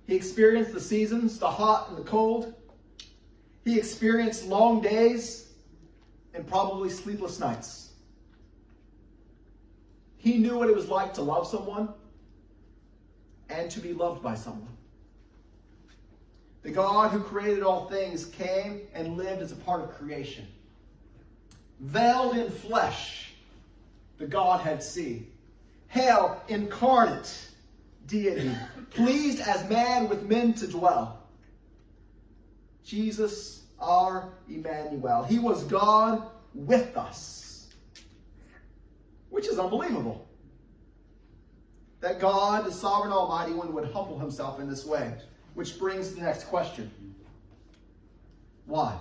He 0.07 0.15
experienced 0.15 0.73
the 0.73 0.81
seasons, 0.81 1.39
the 1.39 1.51
hot 1.51 1.89
and 1.89 1.99
the 1.99 2.03
cold. 2.03 2.55
He 3.65 3.77
experienced 3.77 4.47
long 4.47 4.81
days 4.81 5.48
and 6.39 6.47
probably 6.47 6.89
sleepless 6.89 7.41
nights. 7.41 7.91
He 10.19 10.39
knew 10.39 10.57
what 10.57 10.69
it 10.69 10.75
was 10.75 10.89
like 10.89 11.15
to 11.15 11.23
love 11.23 11.49
someone 11.49 11.89
and 13.51 13.69
to 13.73 13.81
be 13.81 13.93
loved 13.93 14.23
by 14.23 14.37
someone. 14.37 14.77
The 16.63 16.71
God 16.71 17.11
who 17.11 17.19
created 17.21 17.65
all 17.65 17.89
things 17.89 18.27
came 18.27 18.83
and 18.95 19.17
lived 19.17 19.43
as 19.43 19.51
a 19.51 19.57
part 19.57 19.81
of 19.81 19.91
creation. 19.97 20.47
Veiled 21.81 22.37
in 22.37 22.51
flesh, 22.51 23.33
the 24.19 24.27
Godhead 24.27 24.81
see. 24.81 25.27
Hail, 25.89 26.41
incarnate 26.47 27.49
deity, 28.07 28.53
pleased 28.91 29.41
as 29.41 29.69
man 29.69 30.09
with 30.09 30.23
men 30.23 30.53
to 30.55 30.69
dwell. 30.69 31.19
Jesus, 32.85 33.58
our 33.81 34.33
Emmanuel. 34.49 35.25
He 35.25 35.39
was 35.39 35.65
God 35.65 36.23
with 36.55 36.97
us, 36.97 37.69
which 39.31 39.47
is 39.47 39.59
unbelievable. 39.59 40.27
That 42.01 42.21
God, 42.21 42.65
the 42.65 42.73
sovereign 42.73 43.13
Almighty 43.13 43.53
One, 43.53 43.73
would 43.73 43.91
humble 43.93 44.19
himself 44.19 44.61
in 44.61 44.69
this 44.69 44.85
way. 44.85 45.15
Which 45.55 45.79
brings 45.79 46.15
the 46.15 46.23
next 46.23 46.45
question 46.45 46.91
Why? 48.67 48.97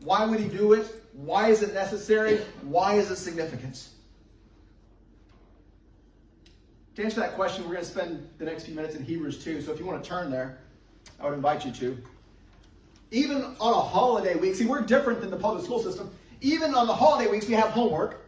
Why 0.00 0.24
would 0.24 0.40
he 0.40 0.48
do 0.48 0.72
it? 0.72 0.86
Why 1.12 1.48
is 1.48 1.62
it 1.62 1.74
necessary? 1.74 2.38
Why 2.62 2.94
is 2.94 3.10
it 3.10 3.16
significant? 3.16 3.88
To 6.96 7.04
answer 7.04 7.20
that 7.20 7.34
question, 7.34 7.64
we're 7.64 7.72
going 7.72 7.84
to 7.84 7.90
spend 7.90 8.28
the 8.38 8.44
next 8.44 8.64
few 8.64 8.74
minutes 8.74 8.96
in 8.96 9.04
Hebrews 9.04 9.42
2. 9.42 9.62
So 9.62 9.72
if 9.72 9.78
you 9.78 9.86
want 9.86 10.02
to 10.02 10.08
turn 10.08 10.30
there, 10.30 10.58
I 11.20 11.24
would 11.24 11.34
invite 11.34 11.64
you 11.64 11.72
to. 11.72 12.02
Even 13.12 13.42
on 13.60 13.74
a 13.74 13.80
holiday 13.80 14.34
week, 14.34 14.54
see, 14.54 14.64
we're 14.64 14.80
different 14.80 15.20
than 15.20 15.30
the 15.30 15.36
public 15.36 15.62
school 15.64 15.82
system. 15.82 16.10
Even 16.40 16.74
on 16.74 16.86
the 16.86 16.94
holiday 16.94 17.30
weeks, 17.30 17.46
we 17.46 17.52
have 17.52 17.68
homework. 17.68 18.24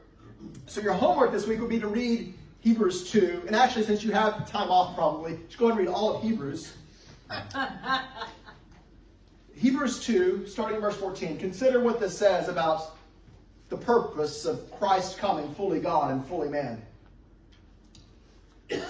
So 0.67 0.83
your 0.83 0.93
homework 0.93 1.33
this 1.33 1.47
week 1.47 1.59
would 1.61 1.71
be 1.71 1.81
to 1.81 1.89
read 1.89 2.35
Hebrews 2.61 3.11
2. 3.11 3.45
And 3.47 3.57
actually, 3.57 3.87
since 3.87 4.05
you 4.05 4.13
have 4.13 4.49
time 4.49 4.71
off 4.71 4.95
probably, 4.95 5.39
just 5.47 5.59
go 5.59 5.67
ahead 5.67 5.79
and 5.79 5.89
read 5.89 5.95
all 5.95 6.17
of 6.17 6.23
Hebrews. 6.23 6.75
Hebrews 9.55 10.05
2, 10.05 10.47
starting 10.47 10.77
in 10.77 10.83
verse 10.83 10.97
14. 10.97 11.39
Consider 11.39 11.81
what 11.81 11.99
this 11.99 12.17
says 12.17 12.49
about 12.49 12.95
the 13.71 13.79
purpose 13.79 14.45
of 14.45 14.71
Christ 14.73 15.17
coming 15.17 15.55
fully 15.55 15.81
God 15.81 16.11
and 16.11 16.23
fully 16.27 16.51
man. 16.51 16.83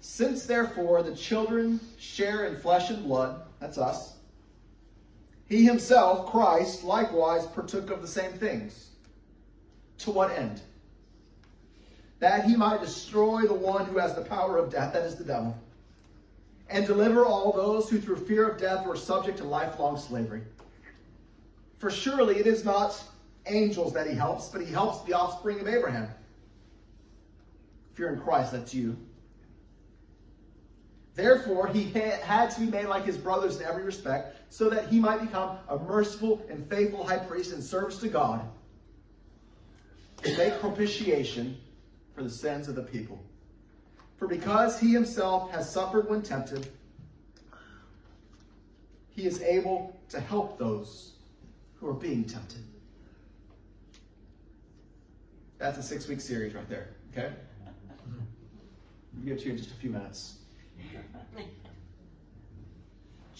Since 0.00 0.46
therefore 0.46 1.04
the 1.04 1.14
children 1.14 1.78
share 2.00 2.46
in 2.46 2.56
flesh 2.56 2.90
and 2.90 3.04
blood, 3.04 3.42
that's 3.60 3.78
us, 3.78 4.16
he 5.52 5.64
himself, 5.64 6.30
Christ, 6.30 6.82
likewise 6.82 7.46
partook 7.46 7.90
of 7.90 8.00
the 8.00 8.08
same 8.08 8.32
things. 8.32 8.88
To 9.98 10.10
what 10.10 10.30
end? 10.30 10.62
That 12.20 12.44
he 12.44 12.56
might 12.56 12.80
destroy 12.80 13.42
the 13.42 13.52
one 13.52 13.84
who 13.84 13.98
has 13.98 14.14
the 14.14 14.22
power 14.22 14.56
of 14.56 14.70
death, 14.70 14.94
that 14.94 15.04
is 15.04 15.16
the 15.16 15.24
devil, 15.24 15.56
and 16.70 16.86
deliver 16.86 17.26
all 17.26 17.52
those 17.52 17.90
who 17.90 18.00
through 18.00 18.24
fear 18.24 18.48
of 18.48 18.58
death 18.58 18.86
were 18.86 18.96
subject 18.96 19.38
to 19.38 19.44
lifelong 19.44 19.98
slavery. 19.98 20.42
For 21.78 21.90
surely 21.90 22.38
it 22.38 22.46
is 22.46 22.64
not 22.64 23.02
angels 23.46 23.92
that 23.92 24.06
he 24.06 24.14
helps, 24.14 24.48
but 24.48 24.62
he 24.62 24.72
helps 24.72 25.04
the 25.04 25.12
offspring 25.12 25.60
of 25.60 25.68
Abraham. 25.68 26.08
If 27.92 27.98
you're 27.98 28.12
in 28.12 28.20
Christ, 28.20 28.52
that's 28.52 28.72
you. 28.72 28.96
Therefore, 31.14 31.66
he 31.66 31.84
had 31.90 32.50
to 32.52 32.60
be 32.60 32.66
made 32.66 32.86
like 32.86 33.04
his 33.04 33.18
brothers 33.18 33.60
in 33.60 33.66
every 33.66 33.84
respect, 33.84 34.36
so 34.48 34.70
that 34.70 34.88
he 34.88 34.98
might 34.98 35.20
become 35.20 35.58
a 35.68 35.78
merciful 35.78 36.44
and 36.48 36.68
faithful 36.68 37.06
high 37.06 37.18
priest 37.18 37.52
in 37.52 37.60
service 37.60 37.98
to 37.98 38.08
God, 38.08 38.40
to 40.22 40.36
make 40.38 40.58
propitiation 40.60 41.58
for 42.14 42.22
the 42.22 42.30
sins 42.30 42.68
of 42.68 42.74
the 42.74 42.82
people. 42.82 43.22
For 44.16 44.26
because 44.26 44.80
he 44.80 44.92
himself 44.92 45.50
has 45.50 45.70
suffered 45.70 46.08
when 46.08 46.22
tempted, 46.22 46.68
he 49.10 49.26
is 49.26 49.42
able 49.42 50.00
to 50.08 50.20
help 50.20 50.58
those 50.58 51.12
who 51.76 51.88
are 51.88 51.94
being 51.94 52.24
tempted. 52.24 52.62
That's 55.58 55.76
a 55.78 55.82
six 55.82 56.08
week 56.08 56.20
series 56.20 56.54
right 56.54 56.68
there, 56.68 56.88
okay? 57.12 57.32
We'll 59.14 59.26
get 59.26 59.40
to 59.40 59.44
you 59.46 59.50
in 59.52 59.58
just 59.58 59.70
a 59.70 59.74
few 59.74 59.90
minutes. 59.90 60.38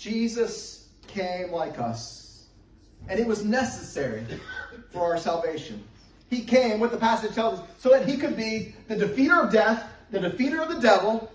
Jesus 0.03 0.89
came 1.07 1.53
like 1.53 1.79
us, 1.79 2.47
and 3.09 3.21
it 3.21 3.27
was 3.27 3.45
necessary 3.45 4.25
for 4.91 5.13
our 5.13 5.17
salvation. 5.17 5.85
He 6.29 6.43
came, 6.43 6.81
what 6.81 6.91
the 6.91 6.97
passage 6.97 7.35
tells 7.35 7.61
us, 7.61 7.69
so 7.79 7.91
that 7.91 8.09
he 8.09 8.17
could 8.17 8.37
be 8.37 8.75
the 8.89 8.97
defeater 8.97 9.45
of 9.45 9.53
death, 9.53 9.89
the 10.11 10.19
defeater 10.19 10.61
of 10.61 10.75
the 10.75 10.81
devil, 10.81 11.31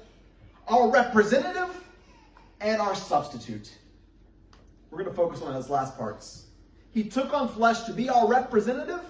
our 0.68 0.90
representative, 0.90 1.82
and 2.60 2.82
our 2.82 2.94
substitute. 2.94 3.72
We're 4.92 4.98
going 4.98 5.10
to 5.10 5.16
focus 5.16 5.42
on 5.42 5.54
those 5.54 5.70
last 5.70 5.98
parts. 5.98 6.48
He 6.92 7.04
took 7.04 7.34
on 7.34 7.48
flesh 7.48 7.84
to 7.84 7.94
be 7.94 8.10
our 8.10 8.28
representative 8.28 9.02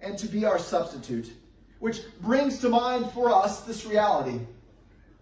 and 0.00 0.18
to 0.18 0.26
be 0.26 0.46
our 0.46 0.58
substitute, 0.58 1.32
which 1.80 2.00
brings 2.22 2.60
to 2.60 2.70
mind 2.70 3.10
for 3.10 3.30
us 3.30 3.60
this 3.62 3.84
reality 3.84 4.40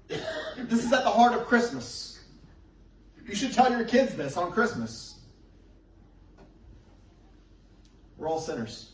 this 0.57 0.85
is 0.85 0.93
at 0.93 1.05
the 1.05 1.11
heart 1.11 1.35
of 1.35 1.47
Christmas. 1.47 2.21
You 3.27 3.35
should 3.35 3.53
tell 3.53 3.71
your 3.71 3.85
kids 3.85 4.15
this 4.15 4.37
on 4.37 4.53
Christmas. 4.53 5.21
We're 8.17 8.29
all 8.29 8.41
sinners. 8.41 8.93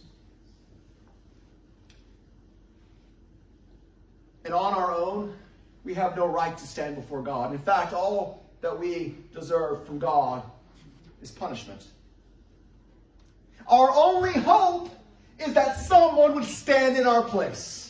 And 4.44 4.52
on 4.52 4.74
our 4.74 4.92
own, 4.92 5.34
we 5.84 5.94
have 5.94 6.16
no 6.16 6.26
right 6.26 6.56
to 6.56 6.66
stand 6.66 6.96
before 6.96 7.22
God. 7.22 7.52
In 7.52 7.58
fact, 7.58 7.92
all 7.92 8.44
that 8.60 8.78
we 8.78 9.14
deserve 9.34 9.86
from 9.86 9.98
God 9.98 10.42
is 11.22 11.30
punishment. 11.30 11.84
Our 13.68 13.90
only 13.90 14.32
hope 14.32 14.90
is 15.38 15.54
that 15.54 15.80
someone 15.80 16.34
would 16.34 16.44
stand 16.44 16.96
in 16.96 17.06
our 17.06 17.22
place. 17.22 17.83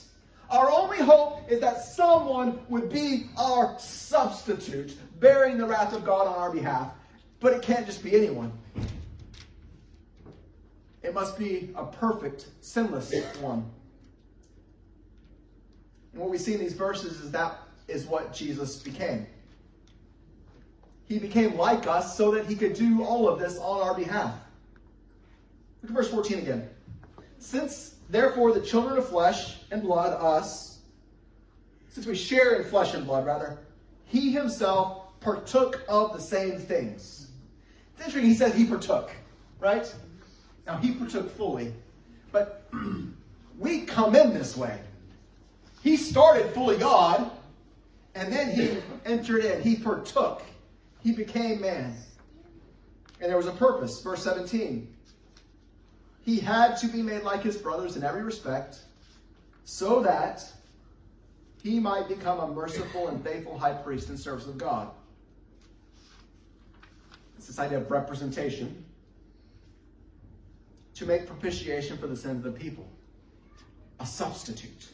Our 0.54 0.70
only 0.70 0.98
hope 0.98 1.50
is 1.50 1.58
that 1.62 1.84
someone 1.84 2.60
would 2.68 2.88
be 2.88 3.26
our 3.36 3.76
substitute, 3.80 4.96
bearing 5.18 5.58
the 5.58 5.66
wrath 5.66 5.92
of 5.92 6.04
God 6.04 6.28
on 6.28 6.36
our 6.36 6.52
behalf. 6.52 6.92
But 7.40 7.54
it 7.54 7.62
can't 7.62 7.84
just 7.84 8.04
be 8.04 8.14
anyone. 8.14 8.52
It 11.02 11.12
must 11.12 11.36
be 11.36 11.70
a 11.74 11.84
perfect, 11.84 12.46
sinless 12.60 13.12
one. 13.40 13.68
And 16.12 16.22
what 16.22 16.30
we 16.30 16.38
see 16.38 16.54
in 16.54 16.60
these 16.60 16.74
verses 16.74 17.20
is 17.20 17.32
that 17.32 17.58
is 17.88 18.06
what 18.06 18.32
Jesus 18.32 18.76
became. 18.76 19.26
He 21.06 21.18
became 21.18 21.56
like 21.56 21.88
us 21.88 22.16
so 22.16 22.30
that 22.30 22.46
he 22.46 22.54
could 22.54 22.74
do 22.74 23.02
all 23.02 23.28
of 23.28 23.40
this 23.40 23.58
on 23.58 23.80
our 23.80 23.94
behalf. 23.96 24.32
Look 25.82 25.90
at 25.90 25.96
verse 25.96 26.10
14 26.10 26.38
again. 26.38 26.70
Since 27.44 27.94
Therefore, 28.08 28.52
the 28.52 28.60
children 28.60 28.98
of 28.98 29.08
flesh 29.08 29.56
and 29.70 29.82
blood, 29.82 30.12
us, 30.12 30.78
since 31.88 32.06
we 32.06 32.14
share 32.14 32.60
in 32.60 32.68
flesh 32.68 32.94
and 32.94 33.06
blood, 33.06 33.26
rather, 33.26 33.58
he 34.04 34.30
himself 34.30 35.18
partook 35.20 35.82
of 35.88 36.12
the 36.12 36.20
same 36.20 36.58
things. 36.58 37.28
It's 37.92 38.06
interesting, 38.06 38.30
he 38.30 38.34
says 38.34 38.54
he 38.54 38.66
partook, 38.66 39.10
right? 39.58 39.92
Now, 40.66 40.76
he 40.76 40.92
partook 40.92 41.34
fully, 41.36 41.72
but 42.30 42.68
we 43.58 43.82
come 43.82 44.14
in 44.14 44.34
this 44.34 44.56
way. 44.56 44.78
He 45.82 45.96
started 45.96 46.52
fully 46.52 46.76
God, 46.76 47.30
and 48.14 48.32
then 48.32 48.50
he 48.52 48.78
entered 49.04 49.44
in. 49.44 49.62
He 49.62 49.76
partook. 49.76 50.42
He 51.02 51.12
became 51.12 51.60
man. 51.60 51.94
And 53.20 53.30
there 53.30 53.36
was 53.36 53.46
a 53.46 53.52
purpose. 53.52 54.00
Verse 54.02 54.22
17. 54.22 54.93
He 56.24 56.40
had 56.40 56.76
to 56.78 56.88
be 56.88 57.02
made 57.02 57.22
like 57.22 57.42
his 57.42 57.56
brothers 57.56 57.96
in 57.96 58.02
every 58.02 58.22
respect, 58.22 58.78
so 59.64 60.02
that 60.02 60.42
he 61.62 61.78
might 61.78 62.08
become 62.08 62.40
a 62.40 62.46
merciful 62.46 63.08
and 63.08 63.22
faithful 63.22 63.58
high 63.58 63.74
priest 63.74 64.08
in 64.08 64.16
service 64.16 64.46
of 64.46 64.56
God. 64.56 64.90
It's 67.36 67.46
this 67.46 67.58
idea 67.58 67.78
of 67.78 67.90
representation 67.90 68.84
to 70.94 71.04
make 71.04 71.26
propitiation 71.26 71.98
for 71.98 72.06
the 72.06 72.16
sins 72.16 72.44
of 72.44 72.54
the 72.54 72.58
people, 72.58 72.88
a 74.00 74.06
substitute. 74.06 74.88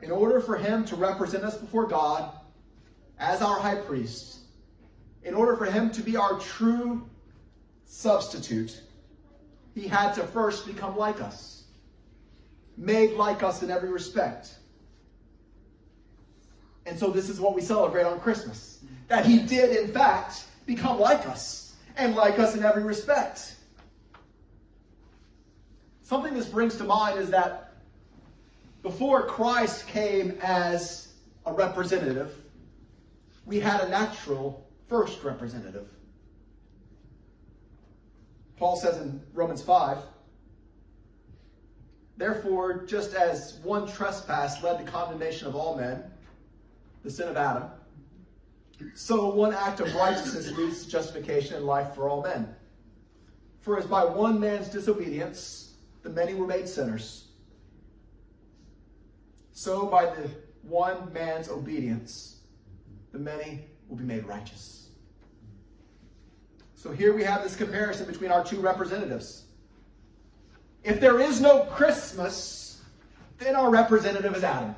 In 0.00 0.10
order 0.10 0.40
for 0.40 0.56
him 0.56 0.84
to 0.86 0.96
represent 0.96 1.42
us 1.42 1.56
before 1.56 1.86
God 1.86 2.32
as 3.18 3.42
our 3.42 3.58
high 3.58 3.76
priest, 3.76 4.40
in 5.24 5.34
order 5.34 5.56
for 5.56 5.66
him 5.66 5.90
to 5.90 6.02
be 6.02 6.16
our 6.16 6.38
true 6.38 7.08
substitute, 7.92 8.80
he 9.74 9.86
had 9.86 10.14
to 10.14 10.22
first 10.22 10.66
become 10.66 10.96
like 10.96 11.20
us, 11.20 11.64
made 12.78 13.12
like 13.12 13.42
us 13.42 13.62
in 13.62 13.70
every 13.70 13.90
respect. 13.90 14.56
And 16.86 16.98
so 16.98 17.10
this 17.10 17.28
is 17.28 17.38
what 17.38 17.54
we 17.54 17.60
celebrate 17.60 18.04
on 18.04 18.18
Christmas. 18.18 18.82
That 19.08 19.26
he 19.26 19.40
did, 19.40 19.76
in 19.76 19.92
fact, 19.92 20.44
become 20.64 20.98
like 20.98 21.28
us, 21.28 21.74
and 21.98 22.16
like 22.16 22.38
us 22.38 22.56
in 22.56 22.64
every 22.64 22.82
respect. 22.82 23.56
Something 26.02 26.32
this 26.32 26.48
brings 26.48 26.76
to 26.76 26.84
mind 26.84 27.18
is 27.18 27.28
that 27.28 27.74
before 28.82 29.26
Christ 29.26 29.86
came 29.86 30.38
as 30.42 31.12
a 31.44 31.52
representative, 31.52 32.34
we 33.44 33.60
had 33.60 33.82
a 33.82 33.88
natural 33.90 34.66
first 34.88 35.22
representative. 35.22 35.88
Paul 38.56 38.76
says 38.76 38.98
in 38.98 39.22
Romans 39.32 39.62
5 39.62 39.98
Therefore, 42.16 42.84
just 42.84 43.14
as 43.14 43.58
one 43.62 43.90
trespass 43.90 44.62
led 44.62 44.78
to 44.78 44.90
condemnation 44.90 45.48
of 45.48 45.56
all 45.56 45.76
men, 45.76 46.04
the 47.02 47.10
sin 47.10 47.28
of 47.28 47.36
Adam, 47.36 47.64
so 48.94 49.28
one 49.34 49.52
act 49.52 49.80
of 49.80 49.94
righteousness 49.94 50.50
leads 50.56 50.84
to 50.84 50.90
justification 50.90 51.56
and 51.56 51.64
life 51.64 51.94
for 51.94 52.08
all 52.08 52.22
men. 52.22 52.54
For 53.60 53.78
as 53.78 53.86
by 53.86 54.04
one 54.04 54.40
man's 54.40 54.68
disobedience 54.68 55.74
the 56.02 56.10
many 56.10 56.34
were 56.34 56.46
made 56.46 56.68
sinners, 56.68 57.28
so 59.52 59.86
by 59.86 60.06
the 60.06 60.28
one 60.62 61.12
man's 61.12 61.48
obedience 61.48 62.40
the 63.12 63.18
many 63.18 63.66
will 63.88 63.96
be 63.96 64.04
made 64.04 64.26
righteous. 64.26 64.81
So 66.82 66.90
here 66.90 67.14
we 67.14 67.22
have 67.22 67.44
this 67.44 67.54
comparison 67.54 68.06
between 68.06 68.32
our 68.32 68.42
two 68.42 68.58
representatives. 68.58 69.44
If 70.82 71.00
there 71.00 71.20
is 71.20 71.40
no 71.40 71.60
Christmas, 71.60 72.82
then 73.38 73.54
our 73.54 73.70
representative 73.70 74.34
is 74.34 74.42
Adam. 74.42 74.74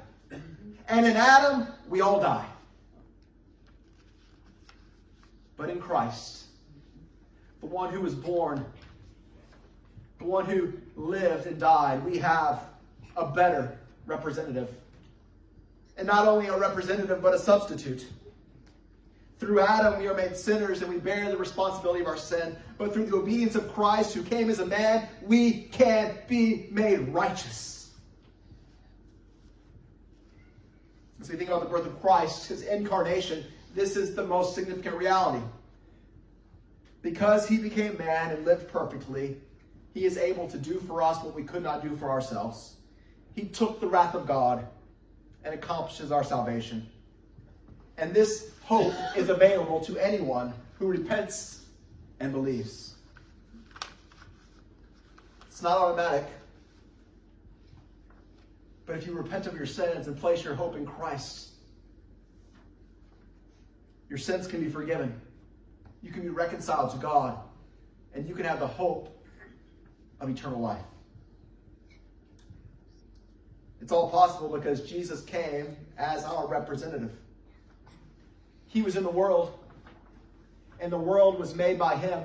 And 0.87 1.07
in 1.07 1.17
Adam, 1.17 1.67
we 1.89 2.03
all 2.03 2.21
die. 2.21 2.45
But 5.57 5.71
in 5.71 5.81
Christ, 5.81 6.45
the 7.61 7.69
one 7.69 7.91
who 7.91 8.03
was 8.03 8.15
born, 8.15 8.67
the 10.19 10.25
one 10.27 10.45
who 10.45 10.75
lived 10.97 11.47
and 11.47 11.59
died, 11.59 12.05
we 12.05 12.19
have 12.19 12.65
a 13.17 13.29
better 13.29 13.79
representative. 14.05 14.69
And 15.97 16.07
not 16.07 16.29
only 16.29 16.49
a 16.49 16.59
representative, 16.59 17.23
but 17.23 17.33
a 17.33 17.39
substitute. 17.39 18.05
Through 19.45 19.61
Adam, 19.61 20.01
we 20.01 20.09
are 20.09 20.15
made 20.15 20.35
sinners 20.35 20.81
and 20.81 20.91
we 20.91 20.99
bear 20.99 21.31
the 21.31 21.37
responsibility 21.37 22.01
of 22.01 22.07
our 22.07 22.17
sin. 22.17 22.57
But 22.79 22.95
through 22.95 23.07
the 23.07 23.17
obedience 23.17 23.55
of 23.57 23.71
Christ, 23.75 24.15
who 24.15 24.23
came 24.23 24.49
as 24.49 24.59
a 24.59 24.65
man, 24.65 25.07
we 25.23 25.65
can 25.65 26.17
be 26.29 26.69
made 26.71 27.09
righteous. 27.11 27.91
As 31.21 31.29
we 31.29 31.37
think 31.37 31.51
about 31.51 31.63
the 31.63 31.69
birth 31.69 31.85
of 31.85 32.01
Christ, 32.01 32.49
his 32.49 32.63
incarnation, 32.63 33.45
this 33.75 33.97
is 33.97 34.15
the 34.15 34.25
most 34.25 34.55
significant 34.55 34.97
reality. 34.97 35.45
Because 37.03 37.47
he 37.47 37.59
became 37.59 37.99
man 37.99 38.31
and 38.31 38.47
lived 38.47 38.69
perfectly, 38.69 39.37
he 39.93 40.07
is 40.07 40.17
able 40.17 40.49
to 40.49 40.57
do 40.57 40.81
for 40.81 41.03
us 41.03 41.23
what 41.23 41.35
we 41.35 41.43
could 41.43 41.63
not 41.63 41.83
do 41.83 41.95
for 41.97 42.09
ourselves. 42.09 42.77
He 43.35 43.45
took 43.45 43.79
the 43.79 43.89
wrath 43.89 44.15
of 44.15 44.27
God 44.27 44.67
and 45.45 45.53
accomplishes 45.53 46.11
our 46.11 46.25
salvation. 46.25 46.89
And 47.97 48.13
this 48.13 48.51
hope 48.63 48.95
is 49.17 49.29
available 49.29 49.81
to 49.85 49.99
anyone 49.99 50.53
who 50.79 50.87
repents 50.87 51.67
and 52.21 52.33
believes. 52.33 52.95
It's 55.47 55.63
not 55.63 55.79
automatic. 55.79 56.27
But 58.87 58.97
if 58.97 59.07
you 59.07 59.15
repent 59.15 59.47
of 59.47 59.57
your 59.57 59.67
sins 59.67 60.09
and 60.09 60.19
place 60.19 60.45
your 60.45 60.55
hope 60.55 60.77
in 60.77 60.85
Christ, 60.85 61.51
your 64.09 64.19
sins 64.19 64.47
can 64.47 64.63
be 64.63 64.69
forgiven. 64.69 65.21
You 66.03 66.13
can 66.13 66.23
be 66.23 66.29
reconciled 66.29 66.91
to 66.91 66.99
God, 66.99 67.39
and 68.15 68.29
you 68.29 68.35
can 68.35 68.45
have 68.45 68.61
the 68.61 68.67
hope 68.67 69.17
of 70.21 70.29
eternal 70.29 70.61
life. 70.61 70.83
It's 73.81 73.93
all 73.93 74.11
possible 74.11 74.49
because 74.49 74.89
Jesus 74.89 75.23
came 75.23 75.77
as 75.97 76.25
our 76.25 76.47
representative. 76.47 77.13
He 78.75 78.83
was 78.83 78.97
in 78.97 79.05
the 79.05 79.11
world, 79.11 79.57
and 80.81 80.93
the 80.93 80.99
world 80.99 81.39
was 81.39 81.55
made 81.55 81.79
by 81.79 81.95
him, 81.95 82.25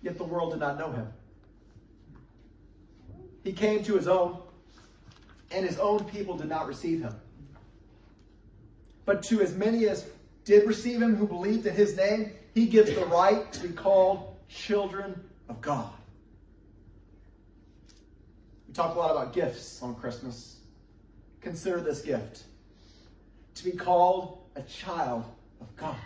yet 0.00 0.16
the 0.16 0.22
world 0.22 0.52
did 0.52 0.60
not 0.60 0.78
know 0.78 0.92
him. 0.92 1.08
He 3.42 3.52
came 3.52 3.82
to 3.82 3.96
his 3.96 4.06
own, 4.06 4.38
and 5.50 5.66
his 5.66 5.76
own 5.80 6.04
people 6.04 6.36
did 6.36 6.48
not 6.48 6.68
receive 6.68 7.02
him. 7.02 7.16
But 9.06 9.24
to 9.24 9.40
as 9.40 9.56
many 9.56 9.88
as 9.88 10.06
did 10.44 10.68
receive 10.68 11.02
him, 11.02 11.16
who 11.16 11.26
believed 11.26 11.66
in 11.66 11.74
his 11.74 11.96
name, 11.96 12.30
he 12.54 12.66
gives 12.66 12.94
the 12.94 13.04
right 13.06 13.52
to 13.54 13.66
be 13.66 13.74
called 13.74 14.36
children 14.48 15.20
of 15.48 15.60
God. 15.60 15.90
We 18.68 18.72
talk 18.72 18.94
a 18.94 18.98
lot 19.00 19.10
about 19.10 19.32
gifts 19.32 19.82
on 19.82 19.96
Christmas. 19.96 20.58
Consider 21.40 21.80
this 21.80 22.02
gift 22.02 22.44
to 23.56 23.64
be 23.64 23.72
called 23.72 24.37
a 24.58 24.62
child 24.62 25.24
of 25.60 25.76
God. 25.76 25.96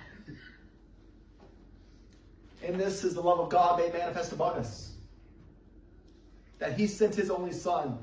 And 2.63 2.79
this 2.79 3.03
is 3.03 3.15
the 3.15 3.21
love 3.21 3.41
of 3.41 3.49
God 3.49 3.81
made 3.81 3.93
manifest 3.93 4.33
among 4.33 4.57
us. 4.57 4.93
That 6.59 6.79
he 6.79 6.87
sent 6.87 7.15
his 7.15 7.31
only 7.31 7.53
son 7.53 7.99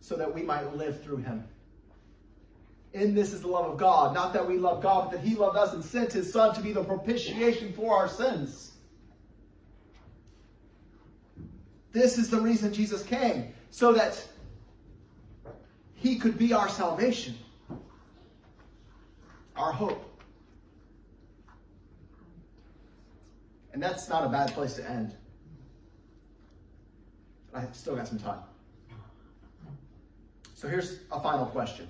so 0.00 0.16
that 0.16 0.34
we 0.34 0.42
might 0.42 0.76
live 0.76 1.02
through 1.02 1.18
him. 1.18 1.44
In 2.92 3.14
this 3.14 3.32
is 3.32 3.40
the 3.40 3.48
love 3.48 3.70
of 3.70 3.78
God. 3.78 4.14
Not 4.14 4.32
that 4.34 4.46
we 4.46 4.58
love 4.58 4.82
God, 4.82 5.10
but 5.10 5.12
that 5.12 5.26
he 5.26 5.34
loved 5.34 5.56
us 5.56 5.72
and 5.72 5.82
sent 5.82 6.12
his 6.12 6.32
son 6.32 6.54
to 6.54 6.60
be 6.60 6.72
the 6.72 6.84
propitiation 6.84 7.72
for 7.72 7.96
our 7.96 8.08
sins. 8.08 8.72
This 11.92 12.18
is 12.18 12.28
the 12.28 12.40
reason 12.40 12.72
Jesus 12.72 13.04
came, 13.04 13.54
so 13.70 13.92
that 13.92 14.22
he 15.94 16.18
could 16.18 16.36
be 16.36 16.52
our 16.52 16.68
salvation 16.68 17.36
our 19.56 19.72
hope. 19.72 20.10
And 23.72 23.82
that's 23.82 24.08
not 24.08 24.24
a 24.24 24.28
bad 24.28 24.52
place 24.52 24.74
to 24.74 24.88
end. 24.88 25.14
I've 27.52 27.74
still 27.74 27.96
got 27.96 28.08
some 28.08 28.18
time. 28.18 28.40
So 30.54 30.68
here's 30.68 31.00
a 31.12 31.20
final 31.20 31.46
question 31.46 31.86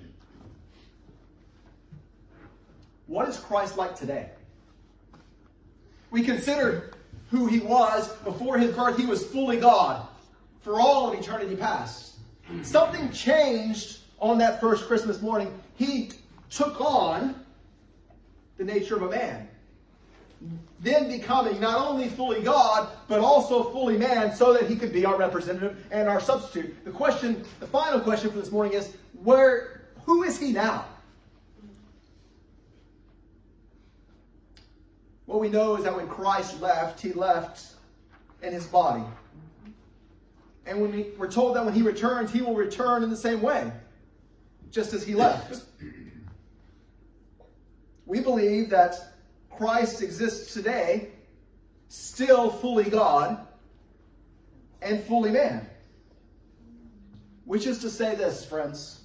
What 3.07 3.29
is 3.29 3.39
Christ 3.39 3.77
like 3.77 3.95
today? 3.95 4.31
We 6.11 6.23
considered 6.23 6.95
who 7.31 7.47
he 7.47 7.59
was 7.59 8.09
before 8.25 8.59
his 8.59 8.75
birth. 8.75 8.97
He 8.97 9.07
was 9.07 9.25
fully 9.25 9.59
God 9.59 10.07
for 10.61 10.81
all 10.81 11.13
of 11.13 11.19
eternity 11.19 11.57
past. 11.57 12.15
Something 12.63 13.11
changed 13.11 13.99
on 14.21 14.39
that 14.39 14.61
first 14.61 14.87
Christmas 14.87 15.21
morning. 15.21 15.53
He 15.77 16.13
took 16.51 16.81
on 16.81 17.44
the 18.57 18.65
nature 18.65 18.97
of 18.97 19.03
a 19.03 19.11
man. 19.11 19.49
then 20.81 21.09
becoming 21.09 21.59
not 21.61 21.79
only 21.81 22.09
fully 22.09 22.43
God, 22.43 22.89
but 23.09 23.21
also 23.21 23.65
fully 23.65 23.97
man, 23.97 24.35
so 24.35 24.53
that 24.53 24.69
he 24.69 24.77
could 24.77 24.93
be 24.93 25.05
our 25.05 25.17
representative 25.17 25.83
and 25.91 26.09
our 26.09 26.21
substitute. 26.21 26.85
The 26.85 26.91
question, 26.91 27.43
the 27.61 27.67
final 27.67 28.01
question 28.01 28.31
for 28.31 28.39
this 28.39 28.51
morning 28.53 28.75
is, 28.75 28.95
where, 29.23 29.83
who 30.05 30.23
is 30.23 30.39
he 30.39 30.53
now? 30.53 30.85
What 35.27 35.41
we 35.41 35.49
know 35.49 35.77
is 35.77 35.85
that 35.85 35.97
when 35.97 36.07
Christ 36.07 36.61
left, 36.61 37.01
he 37.01 37.13
left 37.15 37.75
in 38.43 38.53
his 38.53 38.67
body. 38.67 39.05
And 40.67 40.81
when 40.81 40.93
we, 40.93 41.07
we're 41.17 41.31
told 41.31 41.57
that 41.57 41.65
when 41.65 41.75
he 41.75 41.83
returns, 41.83 42.31
he 42.31 42.43
will 42.43 42.55
return 42.55 43.03
in 43.03 43.09
the 43.09 43.17
same 43.17 43.41
way, 43.41 43.73
just 44.71 44.93
as 44.93 45.03
he 45.05 45.15
left. 45.15 45.63
We 48.07 48.21
believe 48.21 48.71
that 48.71 48.95
Christ 49.51 50.03
exists 50.03 50.53
today, 50.53 51.11
still 51.89 52.51
fully 52.51 52.85
God 52.85 53.47
and 54.83 55.03
fully 55.05 55.31
man. 55.31 55.67
Which 57.45 57.67
is 57.67 57.79
to 57.79 57.91
say 57.91 58.15
this, 58.15 58.45
friends. 58.45 59.01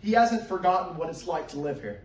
He 0.00 0.12
hasn't 0.12 0.46
forgotten 0.46 0.96
what 0.96 1.08
it's 1.08 1.26
like 1.26 1.48
to 1.48 1.58
live 1.58 1.80
here. 1.80 2.02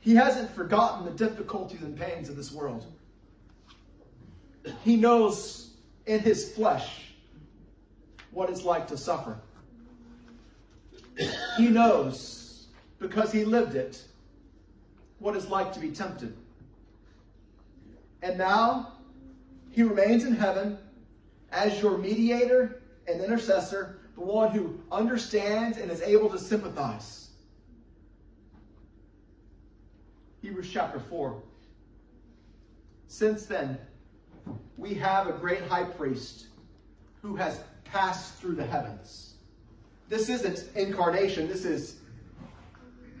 He 0.00 0.14
hasn't 0.14 0.50
forgotten 0.50 1.04
the 1.04 1.12
difficulties 1.12 1.82
and 1.82 1.96
pains 1.98 2.28
of 2.28 2.36
this 2.36 2.52
world. 2.52 2.86
He 4.84 4.96
knows 4.96 5.74
in 6.06 6.20
his 6.20 6.52
flesh 6.52 7.12
what 8.30 8.50
it's 8.50 8.64
like 8.64 8.88
to 8.88 8.96
suffer. 8.96 9.38
He 11.56 11.68
knows, 11.68 12.66
because 12.98 13.32
he 13.32 13.44
lived 13.44 13.74
it, 13.74 14.02
what 15.18 15.34
it's 15.34 15.48
like 15.48 15.72
to 15.72 15.80
be 15.80 15.90
tempted. 15.90 16.36
And 18.22 18.36
now, 18.36 18.92
he 19.70 19.82
remains 19.82 20.24
in 20.24 20.34
heaven 20.34 20.78
as 21.50 21.80
your 21.80 21.96
mediator 21.96 22.82
and 23.08 23.20
intercessor, 23.20 23.98
the 24.14 24.20
one 24.20 24.50
who 24.50 24.80
understands 24.90 25.78
and 25.78 25.90
is 25.90 26.02
able 26.02 26.28
to 26.30 26.38
sympathize. 26.38 27.30
Hebrews 30.42 30.70
chapter 30.70 30.98
4. 30.98 31.42
Since 33.08 33.46
then, 33.46 33.78
we 34.76 34.94
have 34.94 35.26
a 35.26 35.32
great 35.32 35.62
high 35.62 35.84
priest 35.84 36.46
who 37.22 37.36
has 37.36 37.60
passed 37.84 38.34
through 38.34 38.56
the 38.56 38.66
heavens. 38.66 39.35
This 40.08 40.28
isn't 40.28 40.64
incarnation, 40.76 41.48
this 41.48 41.64
is 41.64 41.96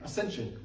ascension. 0.04 0.58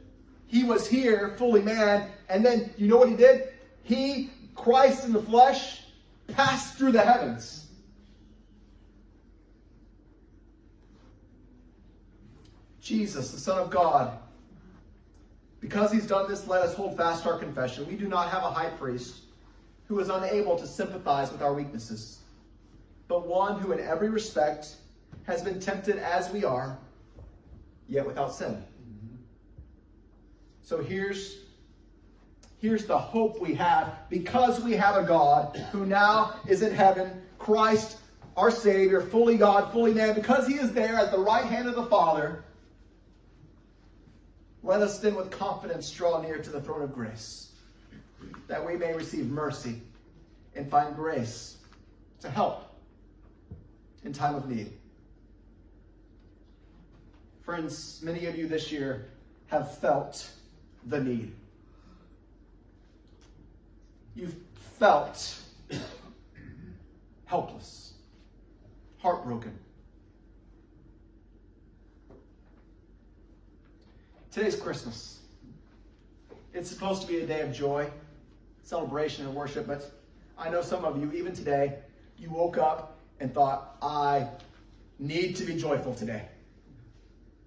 He 0.48 0.64
was 0.64 0.88
here, 0.88 1.36
fully 1.38 1.62
man, 1.62 2.10
and 2.30 2.46
then 2.46 2.74
you 2.78 2.88
know 2.88 2.98
what 2.98 3.10
he 3.10 3.16
did? 3.16 3.50
He, 3.84 4.30
Christ 4.54 5.06
in 5.06 5.14
the 5.14 5.22
flesh, 5.22 5.84
passed 6.28 6.78
through 6.78 6.92
the 6.92 7.02
heavens. 7.02 7.68
Jesus, 12.82 13.32
the 13.32 13.40
Son 13.40 13.58
of 13.60 13.70
God, 13.70 14.18
because 15.62 15.92
he's 15.92 16.08
done 16.08 16.30
this, 16.30 16.48
let 16.48 16.62
us 16.64 16.74
hold 16.74 16.98
fast 16.98 17.26
our 17.26 17.38
confession. 17.38 17.88
We 17.88 17.96
do 17.96 18.08
not 18.08 18.30
have 18.32 18.44
a 18.44 18.50
high 18.50 18.72
priest 18.72 19.22
who 19.88 20.00
is 20.00 20.10
unable 20.10 20.58
to 20.58 20.68
sympathize 20.68 21.32
with 21.32 21.42
our 21.42 21.54
weaknesses, 21.54 22.20
but 23.08 23.28
one 23.28 23.60
who 23.60 23.72
in 23.72 23.80
every 23.80 24.10
respect 24.10 24.76
has 25.26 25.42
been 25.42 25.60
tempted 25.60 25.98
as 25.98 26.32
we 26.32 26.44
are, 26.44 26.78
yet 27.88 28.06
without 28.06 28.34
sin. 28.34 28.64
So 30.62 30.82
here's, 30.82 31.38
here's 32.60 32.86
the 32.86 32.98
hope 32.98 33.42
we 33.42 33.54
have 33.56 34.10
because 34.10 34.62
we 34.62 34.74
have 34.74 34.96
a 34.96 35.04
God 35.04 35.58
who 35.72 35.86
now 35.86 36.36
is 36.48 36.62
in 36.62 36.74
heaven, 36.74 37.22
Christ, 37.38 37.98
our 38.38 38.52
Savior, 38.52 39.02
fully 39.02 39.38
God, 39.38 39.72
fully 39.72 39.94
man, 39.94 40.16
because 40.16 40.48
he 40.48 40.54
is 40.54 40.72
there 40.72 40.96
at 40.96 41.12
the 41.12 41.20
right 41.20 41.46
hand 41.46 41.68
of 41.68 41.76
the 41.76 41.86
Father. 41.86 42.44
Let 44.64 44.82
us 44.82 45.00
then 45.00 45.16
with 45.16 45.32
confidence 45.32 45.92
draw 45.92 46.22
near 46.22 46.38
to 46.38 46.50
the 46.50 46.62
throne 46.62 46.84
of 46.84 46.94
grace 46.94 47.52
that 48.48 48.66
we 48.66 48.78
may 48.78 48.94
receive 48.94 49.30
mercy 49.30 49.82
and 50.56 50.70
find 50.70 50.96
grace 50.96 51.58
to 52.22 52.30
help 52.30 52.76
in 54.04 54.14
time 54.14 54.36
of 54.36 54.50
need. 54.50 54.72
Friends, 57.44 58.00
many 58.04 58.28
of 58.28 58.38
you 58.38 58.48
this 58.48 58.72
year 58.72 59.08
have 59.48 59.78
felt 59.80 60.30
the 60.86 61.00
need. 61.04 61.34
You've 64.16 64.36
felt 64.78 65.40
helpless, 67.26 67.94
heartbroken. 69.00 69.58
Today's 74.32 74.56
Christmas. 74.56 75.20
It's 76.54 76.70
supposed 76.70 77.02
to 77.02 77.08
be 77.08 77.22
a 77.22 77.26
day 77.26 77.42
of 77.42 77.52
joy 77.54 77.90
celebration 78.64 79.26
and 79.26 79.36
worship, 79.36 79.66
but 79.66 79.92
I 80.38 80.50
know 80.50 80.62
some 80.62 80.86
of 80.86 80.98
you, 80.98 81.12
even 81.12 81.34
today, 81.34 81.80
you 82.18 82.30
woke 82.30 82.58
up 82.58 83.00
and 83.20 83.34
thought, 83.34 83.78
I 83.82 84.28
need 85.00 85.36
to 85.38 85.44
be 85.44 85.56
joyful 85.56 85.94
today. 85.96 86.28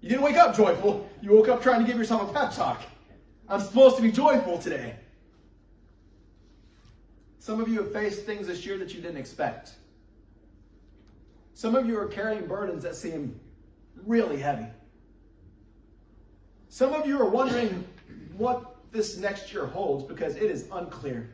You 0.05 0.11
didn't 0.11 0.23
wake 0.23 0.37
up 0.37 0.55
joyful. 0.55 1.09
You 1.19 1.31
woke 1.31 1.49
up 1.49 1.63
trying 1.63 1.79
to 1.79 1.87
give 1.87 1.97
yourself 1.97 2.29
a 2.29 2.31
pep 2.31 2.53
talk. 2.53 2.83
I'm 3.49 3.59
supposed 3.59 3.95
to 3.95 4.03
be 4.03 4.11
joyful 4.11 4.59
today. 4.59 4.97
Some 7.39 7.59
of 7.59 7.67
you 7.67 7.81
have 7.81 7.91
faced 7.91 8.23
things 8.23 8.45
this 8.45 8.67
year 8.67 8.77
that 8.77 8.93
you 8.93 9.01
didn't 9.01 9.17
expect. 9.17 9.71
Some 11.55 11.73
of 11.73 11.87
you 11.87 11.97
are 11.97 12.05
carrying 12.05 12.45
burdens 12.45 12.83
that 12.83 12.95
seem 12.95 13.39
really 14.05 14.37
heavy. 14.37 14.67
Some 16.69 16.93
of 16.93 17.07
you 17.07 17.19
are 17.19 17.27
wondering 17.27 17.83
what 18.37 18.75
this 18.91 19.17
next 19.17 19.51
year 19.51 19.65
holds 19.65 20.03
because 20.03 20.35
it 20.35 20.51
is 20.51 20.67
unclear. 20.71 21.31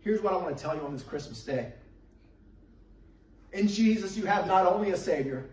Here's 0.00 0.22
what 0.22 0.32
I 0.32 0.38
want 0.38 0.56
to 0.56 0.62
tell 0.62 0.74
you 0.74 0.80
on 0.80 0.94
this 0.94 1.02
Christmas 1.02 1.42
day. 1.42 1.74
In 3.52 3.68
Jesus, 3.68 4.16
you 4.16 4.24
have 4.24 4.46
not 4.46 4.64
only 4.64 4.92
a 4.92 4.96
Savior, 4.96 5.50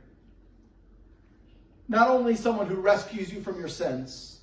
not 1.88 2.10
only 2.10 2.36
someone 2.36 2.67
who 2.67 2.76
rescues 2.76 3.32
you 3.32 3.41
from 3.41 3.60
your 3.60 3.67
sins, 3.67 4.39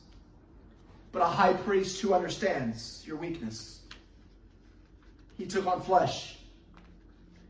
but 1.11 1.23
a 1.23 1.27
high 1.27 1.53
priest 1.53 2.01
who 2.01 2.15
understands 2.15 3.03
your 3.07 3.17
weakness. 3.17 3.81
He 5.37 5.47
took 5.47 5.67
on 5.67 5.83
flesh. 5.83 6.37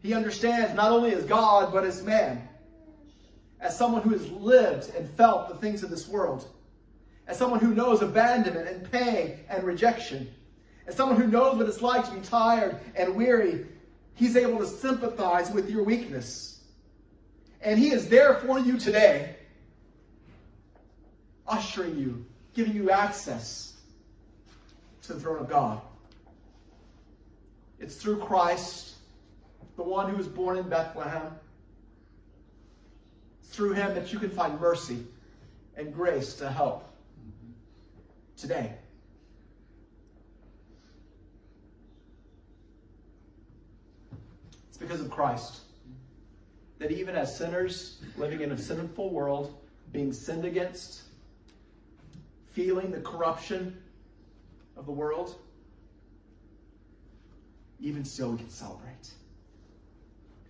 He 0.03 0.15
understands 0.15 0.75
not 0.75 0.91
only 0.91 1.15
as 1.15 1.25
God, 1.25 1.73
but 1.73 1.85
as 1.85 2.03
man, 2.03 2.49
as 3.61 3.77
someone 3.77 4.03
who 4.03 4.11
has 4.11 4.29
lived 4.31 4.95
and 4.97 5.09
felt 5.11 5.49
the 5.49 5.55
things 5.57 5.83
of 5.83 5.91
this 5.91 6.09
world 6.09 6.49
as 7.27 7.39
someone 7.39 7.61
who 7.61 7.75
knows 7.75 8.03
abandonment 8.03 8.69
and 8.69 8.91
pain 8.91 9.39
and 9.49 9.65
rejection, 9.65 10.33
as 10.87 10.97
someone 10.97 11.21
who 11.21 11.27
knows 11.27 11.57
what 11.57 11.69
it's 11.69 11.81
like 11.81 12.05
to 12.05 12.13
be 12.13 12.21
tired 12.21 12.79
and 12.97 13.15
weary, 13.15 13.67
he's 14.15 14.37
able 14.37 14.59
to 14.59 14.67
sympathize 14.67 15.51
with 15.51 15.71
your 15.71 15.85
weakness. 15.85 16.61
And 17.61 17.79
he 17.79 17.93
is 17.93 18.09
there 18.09 18.35
for 18.35 18.59
you 18.59 18.79
today, 18.79 19.37
ushering 21.53 21.99
you, 21.99 22.25
giving 22.55 22.75
you 22.75 22.91
access 22.91 23.75
to 25.03 25.13
the 25.13 25.21
throne 25.21 25.39
of 25.39 25.49
God. 25.49 25.81
It's 27.79 27.97
through 27.97 28.19
Christ, 28.19 28.95
the 29.77 29.83
one 29.83 30.09
who 30.09 30.17
was 30.17 30.29
born 30.29 30.57
in 30.57 30.69
Bethlehem. 30.69 31.33
Through 33.45 33.75
him 33.75 33.95
that 33.95 34.13
you 34.13 34.19
can 34.19 34.31
find 34.31 34.59
mercy 34.59 35.05
and 35.77 35.93
grace 35.93 36.35
to 36.37 36.51
help 36.51 36.89
today. 38.37 38.73
It's 44.69 44.79
because 44.79 45.01
of 45.01 45.11
Christ 45.11 45.61
that 46.79 46.91
even 46.91 47.15
as 47.15 47.37
sinners 47.37 48.01
living 48.17 48.41
in 48.41 48.53
a 48.53 48.59
sinful 48.59 49.11
world, 49.11 49.55
being 49.93 50.13
sinned 50.13 50.45
against, 50.45 51.03
feeling 52.53 52.91
the 52.91 53.01
corruption 53.01 53.77
of 54.77 54.87
the 54.87 54.93
world, 54.93 55.37
even 57.81 58.05
still 58.05 58.31
we 58.31 58.39
can 58.39 58.51
celebrate. 58.51 59.11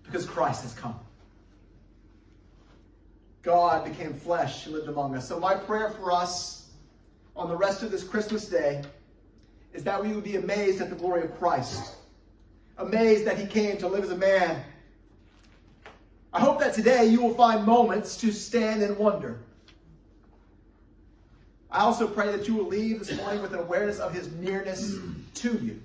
Because 0.02 0.26
Christ 0.26 0.62
has 0.62 0.74
come. 0.74 0.98
God 3.42 3.84
became 3.84 4.14
flesh 4.14 4.66
and 4.66 4.74
lived 4.74 4.88
among 4.88 5.16
us. 5.16 5.28
So 5.28 5.40
my 5.40 5.54
prayer 5.54 5.90
for 5.90 6.12
us 6.12 6.70
on 7.34 7.48
the 7.48 7.56
rest 7.56 7.82
of 7.82 7.90
this 7.90 8.04
Christmas 8.04 8.46
day 8.46 8.82
is 9.72 9.82
that 9.84 10.02
we 10.02 10.12
would 10.12 10.24
be 10.24 10.36
amazed 10.36 10.80
at 10.80 10.90
the 10.90 10.96
glory 10.96 11.24
of 11.24 11.36
Christ, 11.38 11.94
amazed 12.78 13.24
that 13.26 13.38
he 13.38 13.46
came 13.46 13.78
to 13.78 13.88
live 13.88 14.04
as 14.04 14.10
a 14.10 14.16
man. 14.16 14.62
I 16.32 16.40
hope 16.40 16.60
that 16.60 16.74
today 16.74 17.06
you 17.06 17.22
will 17.22 17.34
find 17.34 17.64
moments 17.64 18.16
to 18.18 18.32
stand 18.32 18.82
and 18.82 18.96
wonder. 18.96 19.40
I 21.72 21.80
also 21.80 22.06
pray 22.06 22.30
that 22.30 22.46
you 22.46 22.54
will 22.54 22.66
leave 22.66 22.98
this 22.98 23.16
morning 23.16 23.40
with 23.40 23.54
an 23.54 23.58
awareness 23.58 23.98
of 23.98 24.12
his 24.12 24.30
nearness 24.32 24.94
to 25.36 25.52
you 25.56 25.80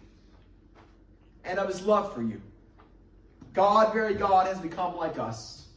and 1.45 1.57
of 1.57 1.69
his 1.69 1.81
love 1.81 2.13
for 2.13 2.21
you. 2.21 2.41
God, 3.53 3.93
very 3.93 4.13
God, 4.13 4.47
has 4.47 4.59
become 4.59 4.97
like 4.97 5.17
us. 5.17 5.67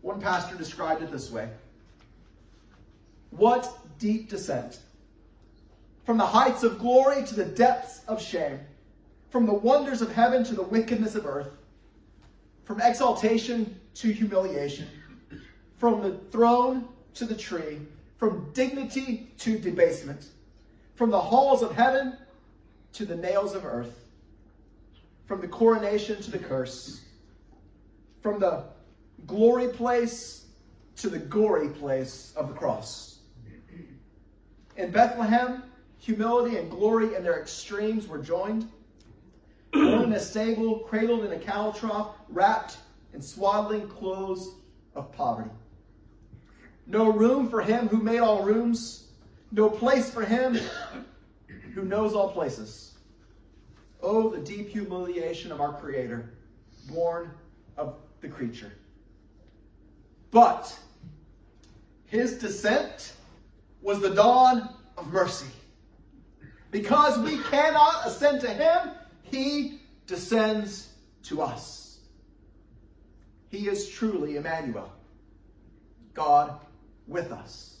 One 0.00 0.20
pastor 0.20 0.56
described 0.56 1.02
it 1.02 1.12
this 1.12 1.30
way 1.30 1.50
What 3.30 3.72
deep 4.00 4.28
descent! 4.28 4.80
From 6.04 6.18
the 6.18 6.26
heights 6.26 6.64
of 6.64 6.80
glory 6.80 7.24
to 7.24 7.34
the 7.36 7.44
depths 7.44 8.00
of 8.08 8.20
shame, 8.20 8.58
from 9.30 9.46
the 9.46 9.54
wonders 9.54 10.02
of 10.02 10.12
heaven 10.12 10.42
to 10.42 10.54
the 10.56 10.64
wickedness 10.64 11.14
of 11.14 11.26
earth, 11.26 11.52
from 12.64 12.80
exaltation 12.80 13.78
to 13.94 14.12
humiliation, 14.12 14.88
from 15.78 16.02
the 16.02 16.18
throne 16.32 16.88
to 17.14 17.24
the 17.24 17.36
tree 17.36 17.78
from 18.22 18.52
dignity 18.52 19.32
to 19.36 19.58
debasement, 19.58 20.26
from 20.94 21.10
the 21.10 21.20
halls 21.20 21.60
of 21.60 21.74
heaven 21.74 22.16
to 22.92 23.04
the 23.04 23.16
nails 23.16 23.52
of 23.52 23.64
earth, 23.64 24.12
from 25.26 25.40
the 25.40 25.48
coronation 25.48 26.22
to 26.22 26.30
the 26.30 26.38
curse, 26.38 27.00
from 28.20 28.38
the 28.38 28.62
glory 29.26 29.66
place 29.66 30.44
to 30.94 31.08
the 31.08 31.18
gory 31.18 31.70
place 31.70 32.32
of 32.36 32.46
the 32.46 32.54
cross. 32.54 33.18
In 34.76 34.92
Bethlehem, 34.92 35.64
humility 35.98 36.58
and 36.58 36.70
glory 36.70 37.16
in 37.16 37.24
their 37.24 37.40
extremes 37.40 38.06
were 38.06 38.18
joined. 38.18 38.70
Born 39.72 40.04
in 40.04 40.12
a 40.12 40.20
stable, 40.20 40.78
cradled 40.78 41.24
in 41.24 41.32
a 41.32 41.40
cattle 41.40 41.72
trough, 41.72 42.14
wrapped 42.28 42.76
in 43.14 43.20
swaddling 43.20 43.88
clothes 43.88 44.54
of 44.94 45.10
poverty. 45.10 45.50
No 46.92 47.10
room 47.10 47.48
for 47.48 47.62
him 47.62 47.88
who 47.88 47.96
made 47.96 48.18
all 48.18 48.42
rooms. 48.42 49.08
No 49.50 49.70
place 49.70 50.10
for 50.10 50.26
him 50.26 50.60
who 51.74 51.84
knows 51.84 52.14
all 52.14 52.30
places. 52.30 52.92
Oh, 54.02 54.28
the 54.28 54.38
deep 54.38 54.68
humiliation 54.68 55.50
of 55.52 55.60
our 55.60 55.72
Creator, 55.80 56.34
born 56.90 57.30
of 57.78 57.94
the 58.20 58.28
creature. 58.28 58.72
But 60.30 60.78
his 62.04 62.38
descent 62.38 63.14
was 63.80 64.00
the 64.00 64.10
dawn 64.10 64.68
of 64.98 65.10
mercy. 65.10 65.50
Because 66.70 67.18
we 67.20 67.38
cannot 67.44 68.06
ascend 68.06 68.42
to 68.42 68.50
him, 68.50 68.90
he 69.22 69.80
descends 70.06 70.90
to 71.24 71.40
us. 71.40 72.00
He 73.48 73.68
is 73.68 73.88
truly 73.88 74.36
Emmanuel, 74.36 74.92
God 76.12 76.58
with 77.06 77.32
us. 77.32 77.80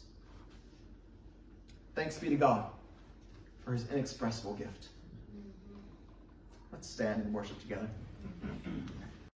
Thanks 1.94 2.18
be 2.18 2.28
to 2.30 2.36
God 2.36 2.66
for 3.64 3.72
his 3.72 3.90
inexpressible 3.90 4.54
gift. 4.54 4.88
Let's 6.72 6.88
stand 6.88 7.22
and 7.22 7.32
worship 7.32 7.60
together. 7.60 7.88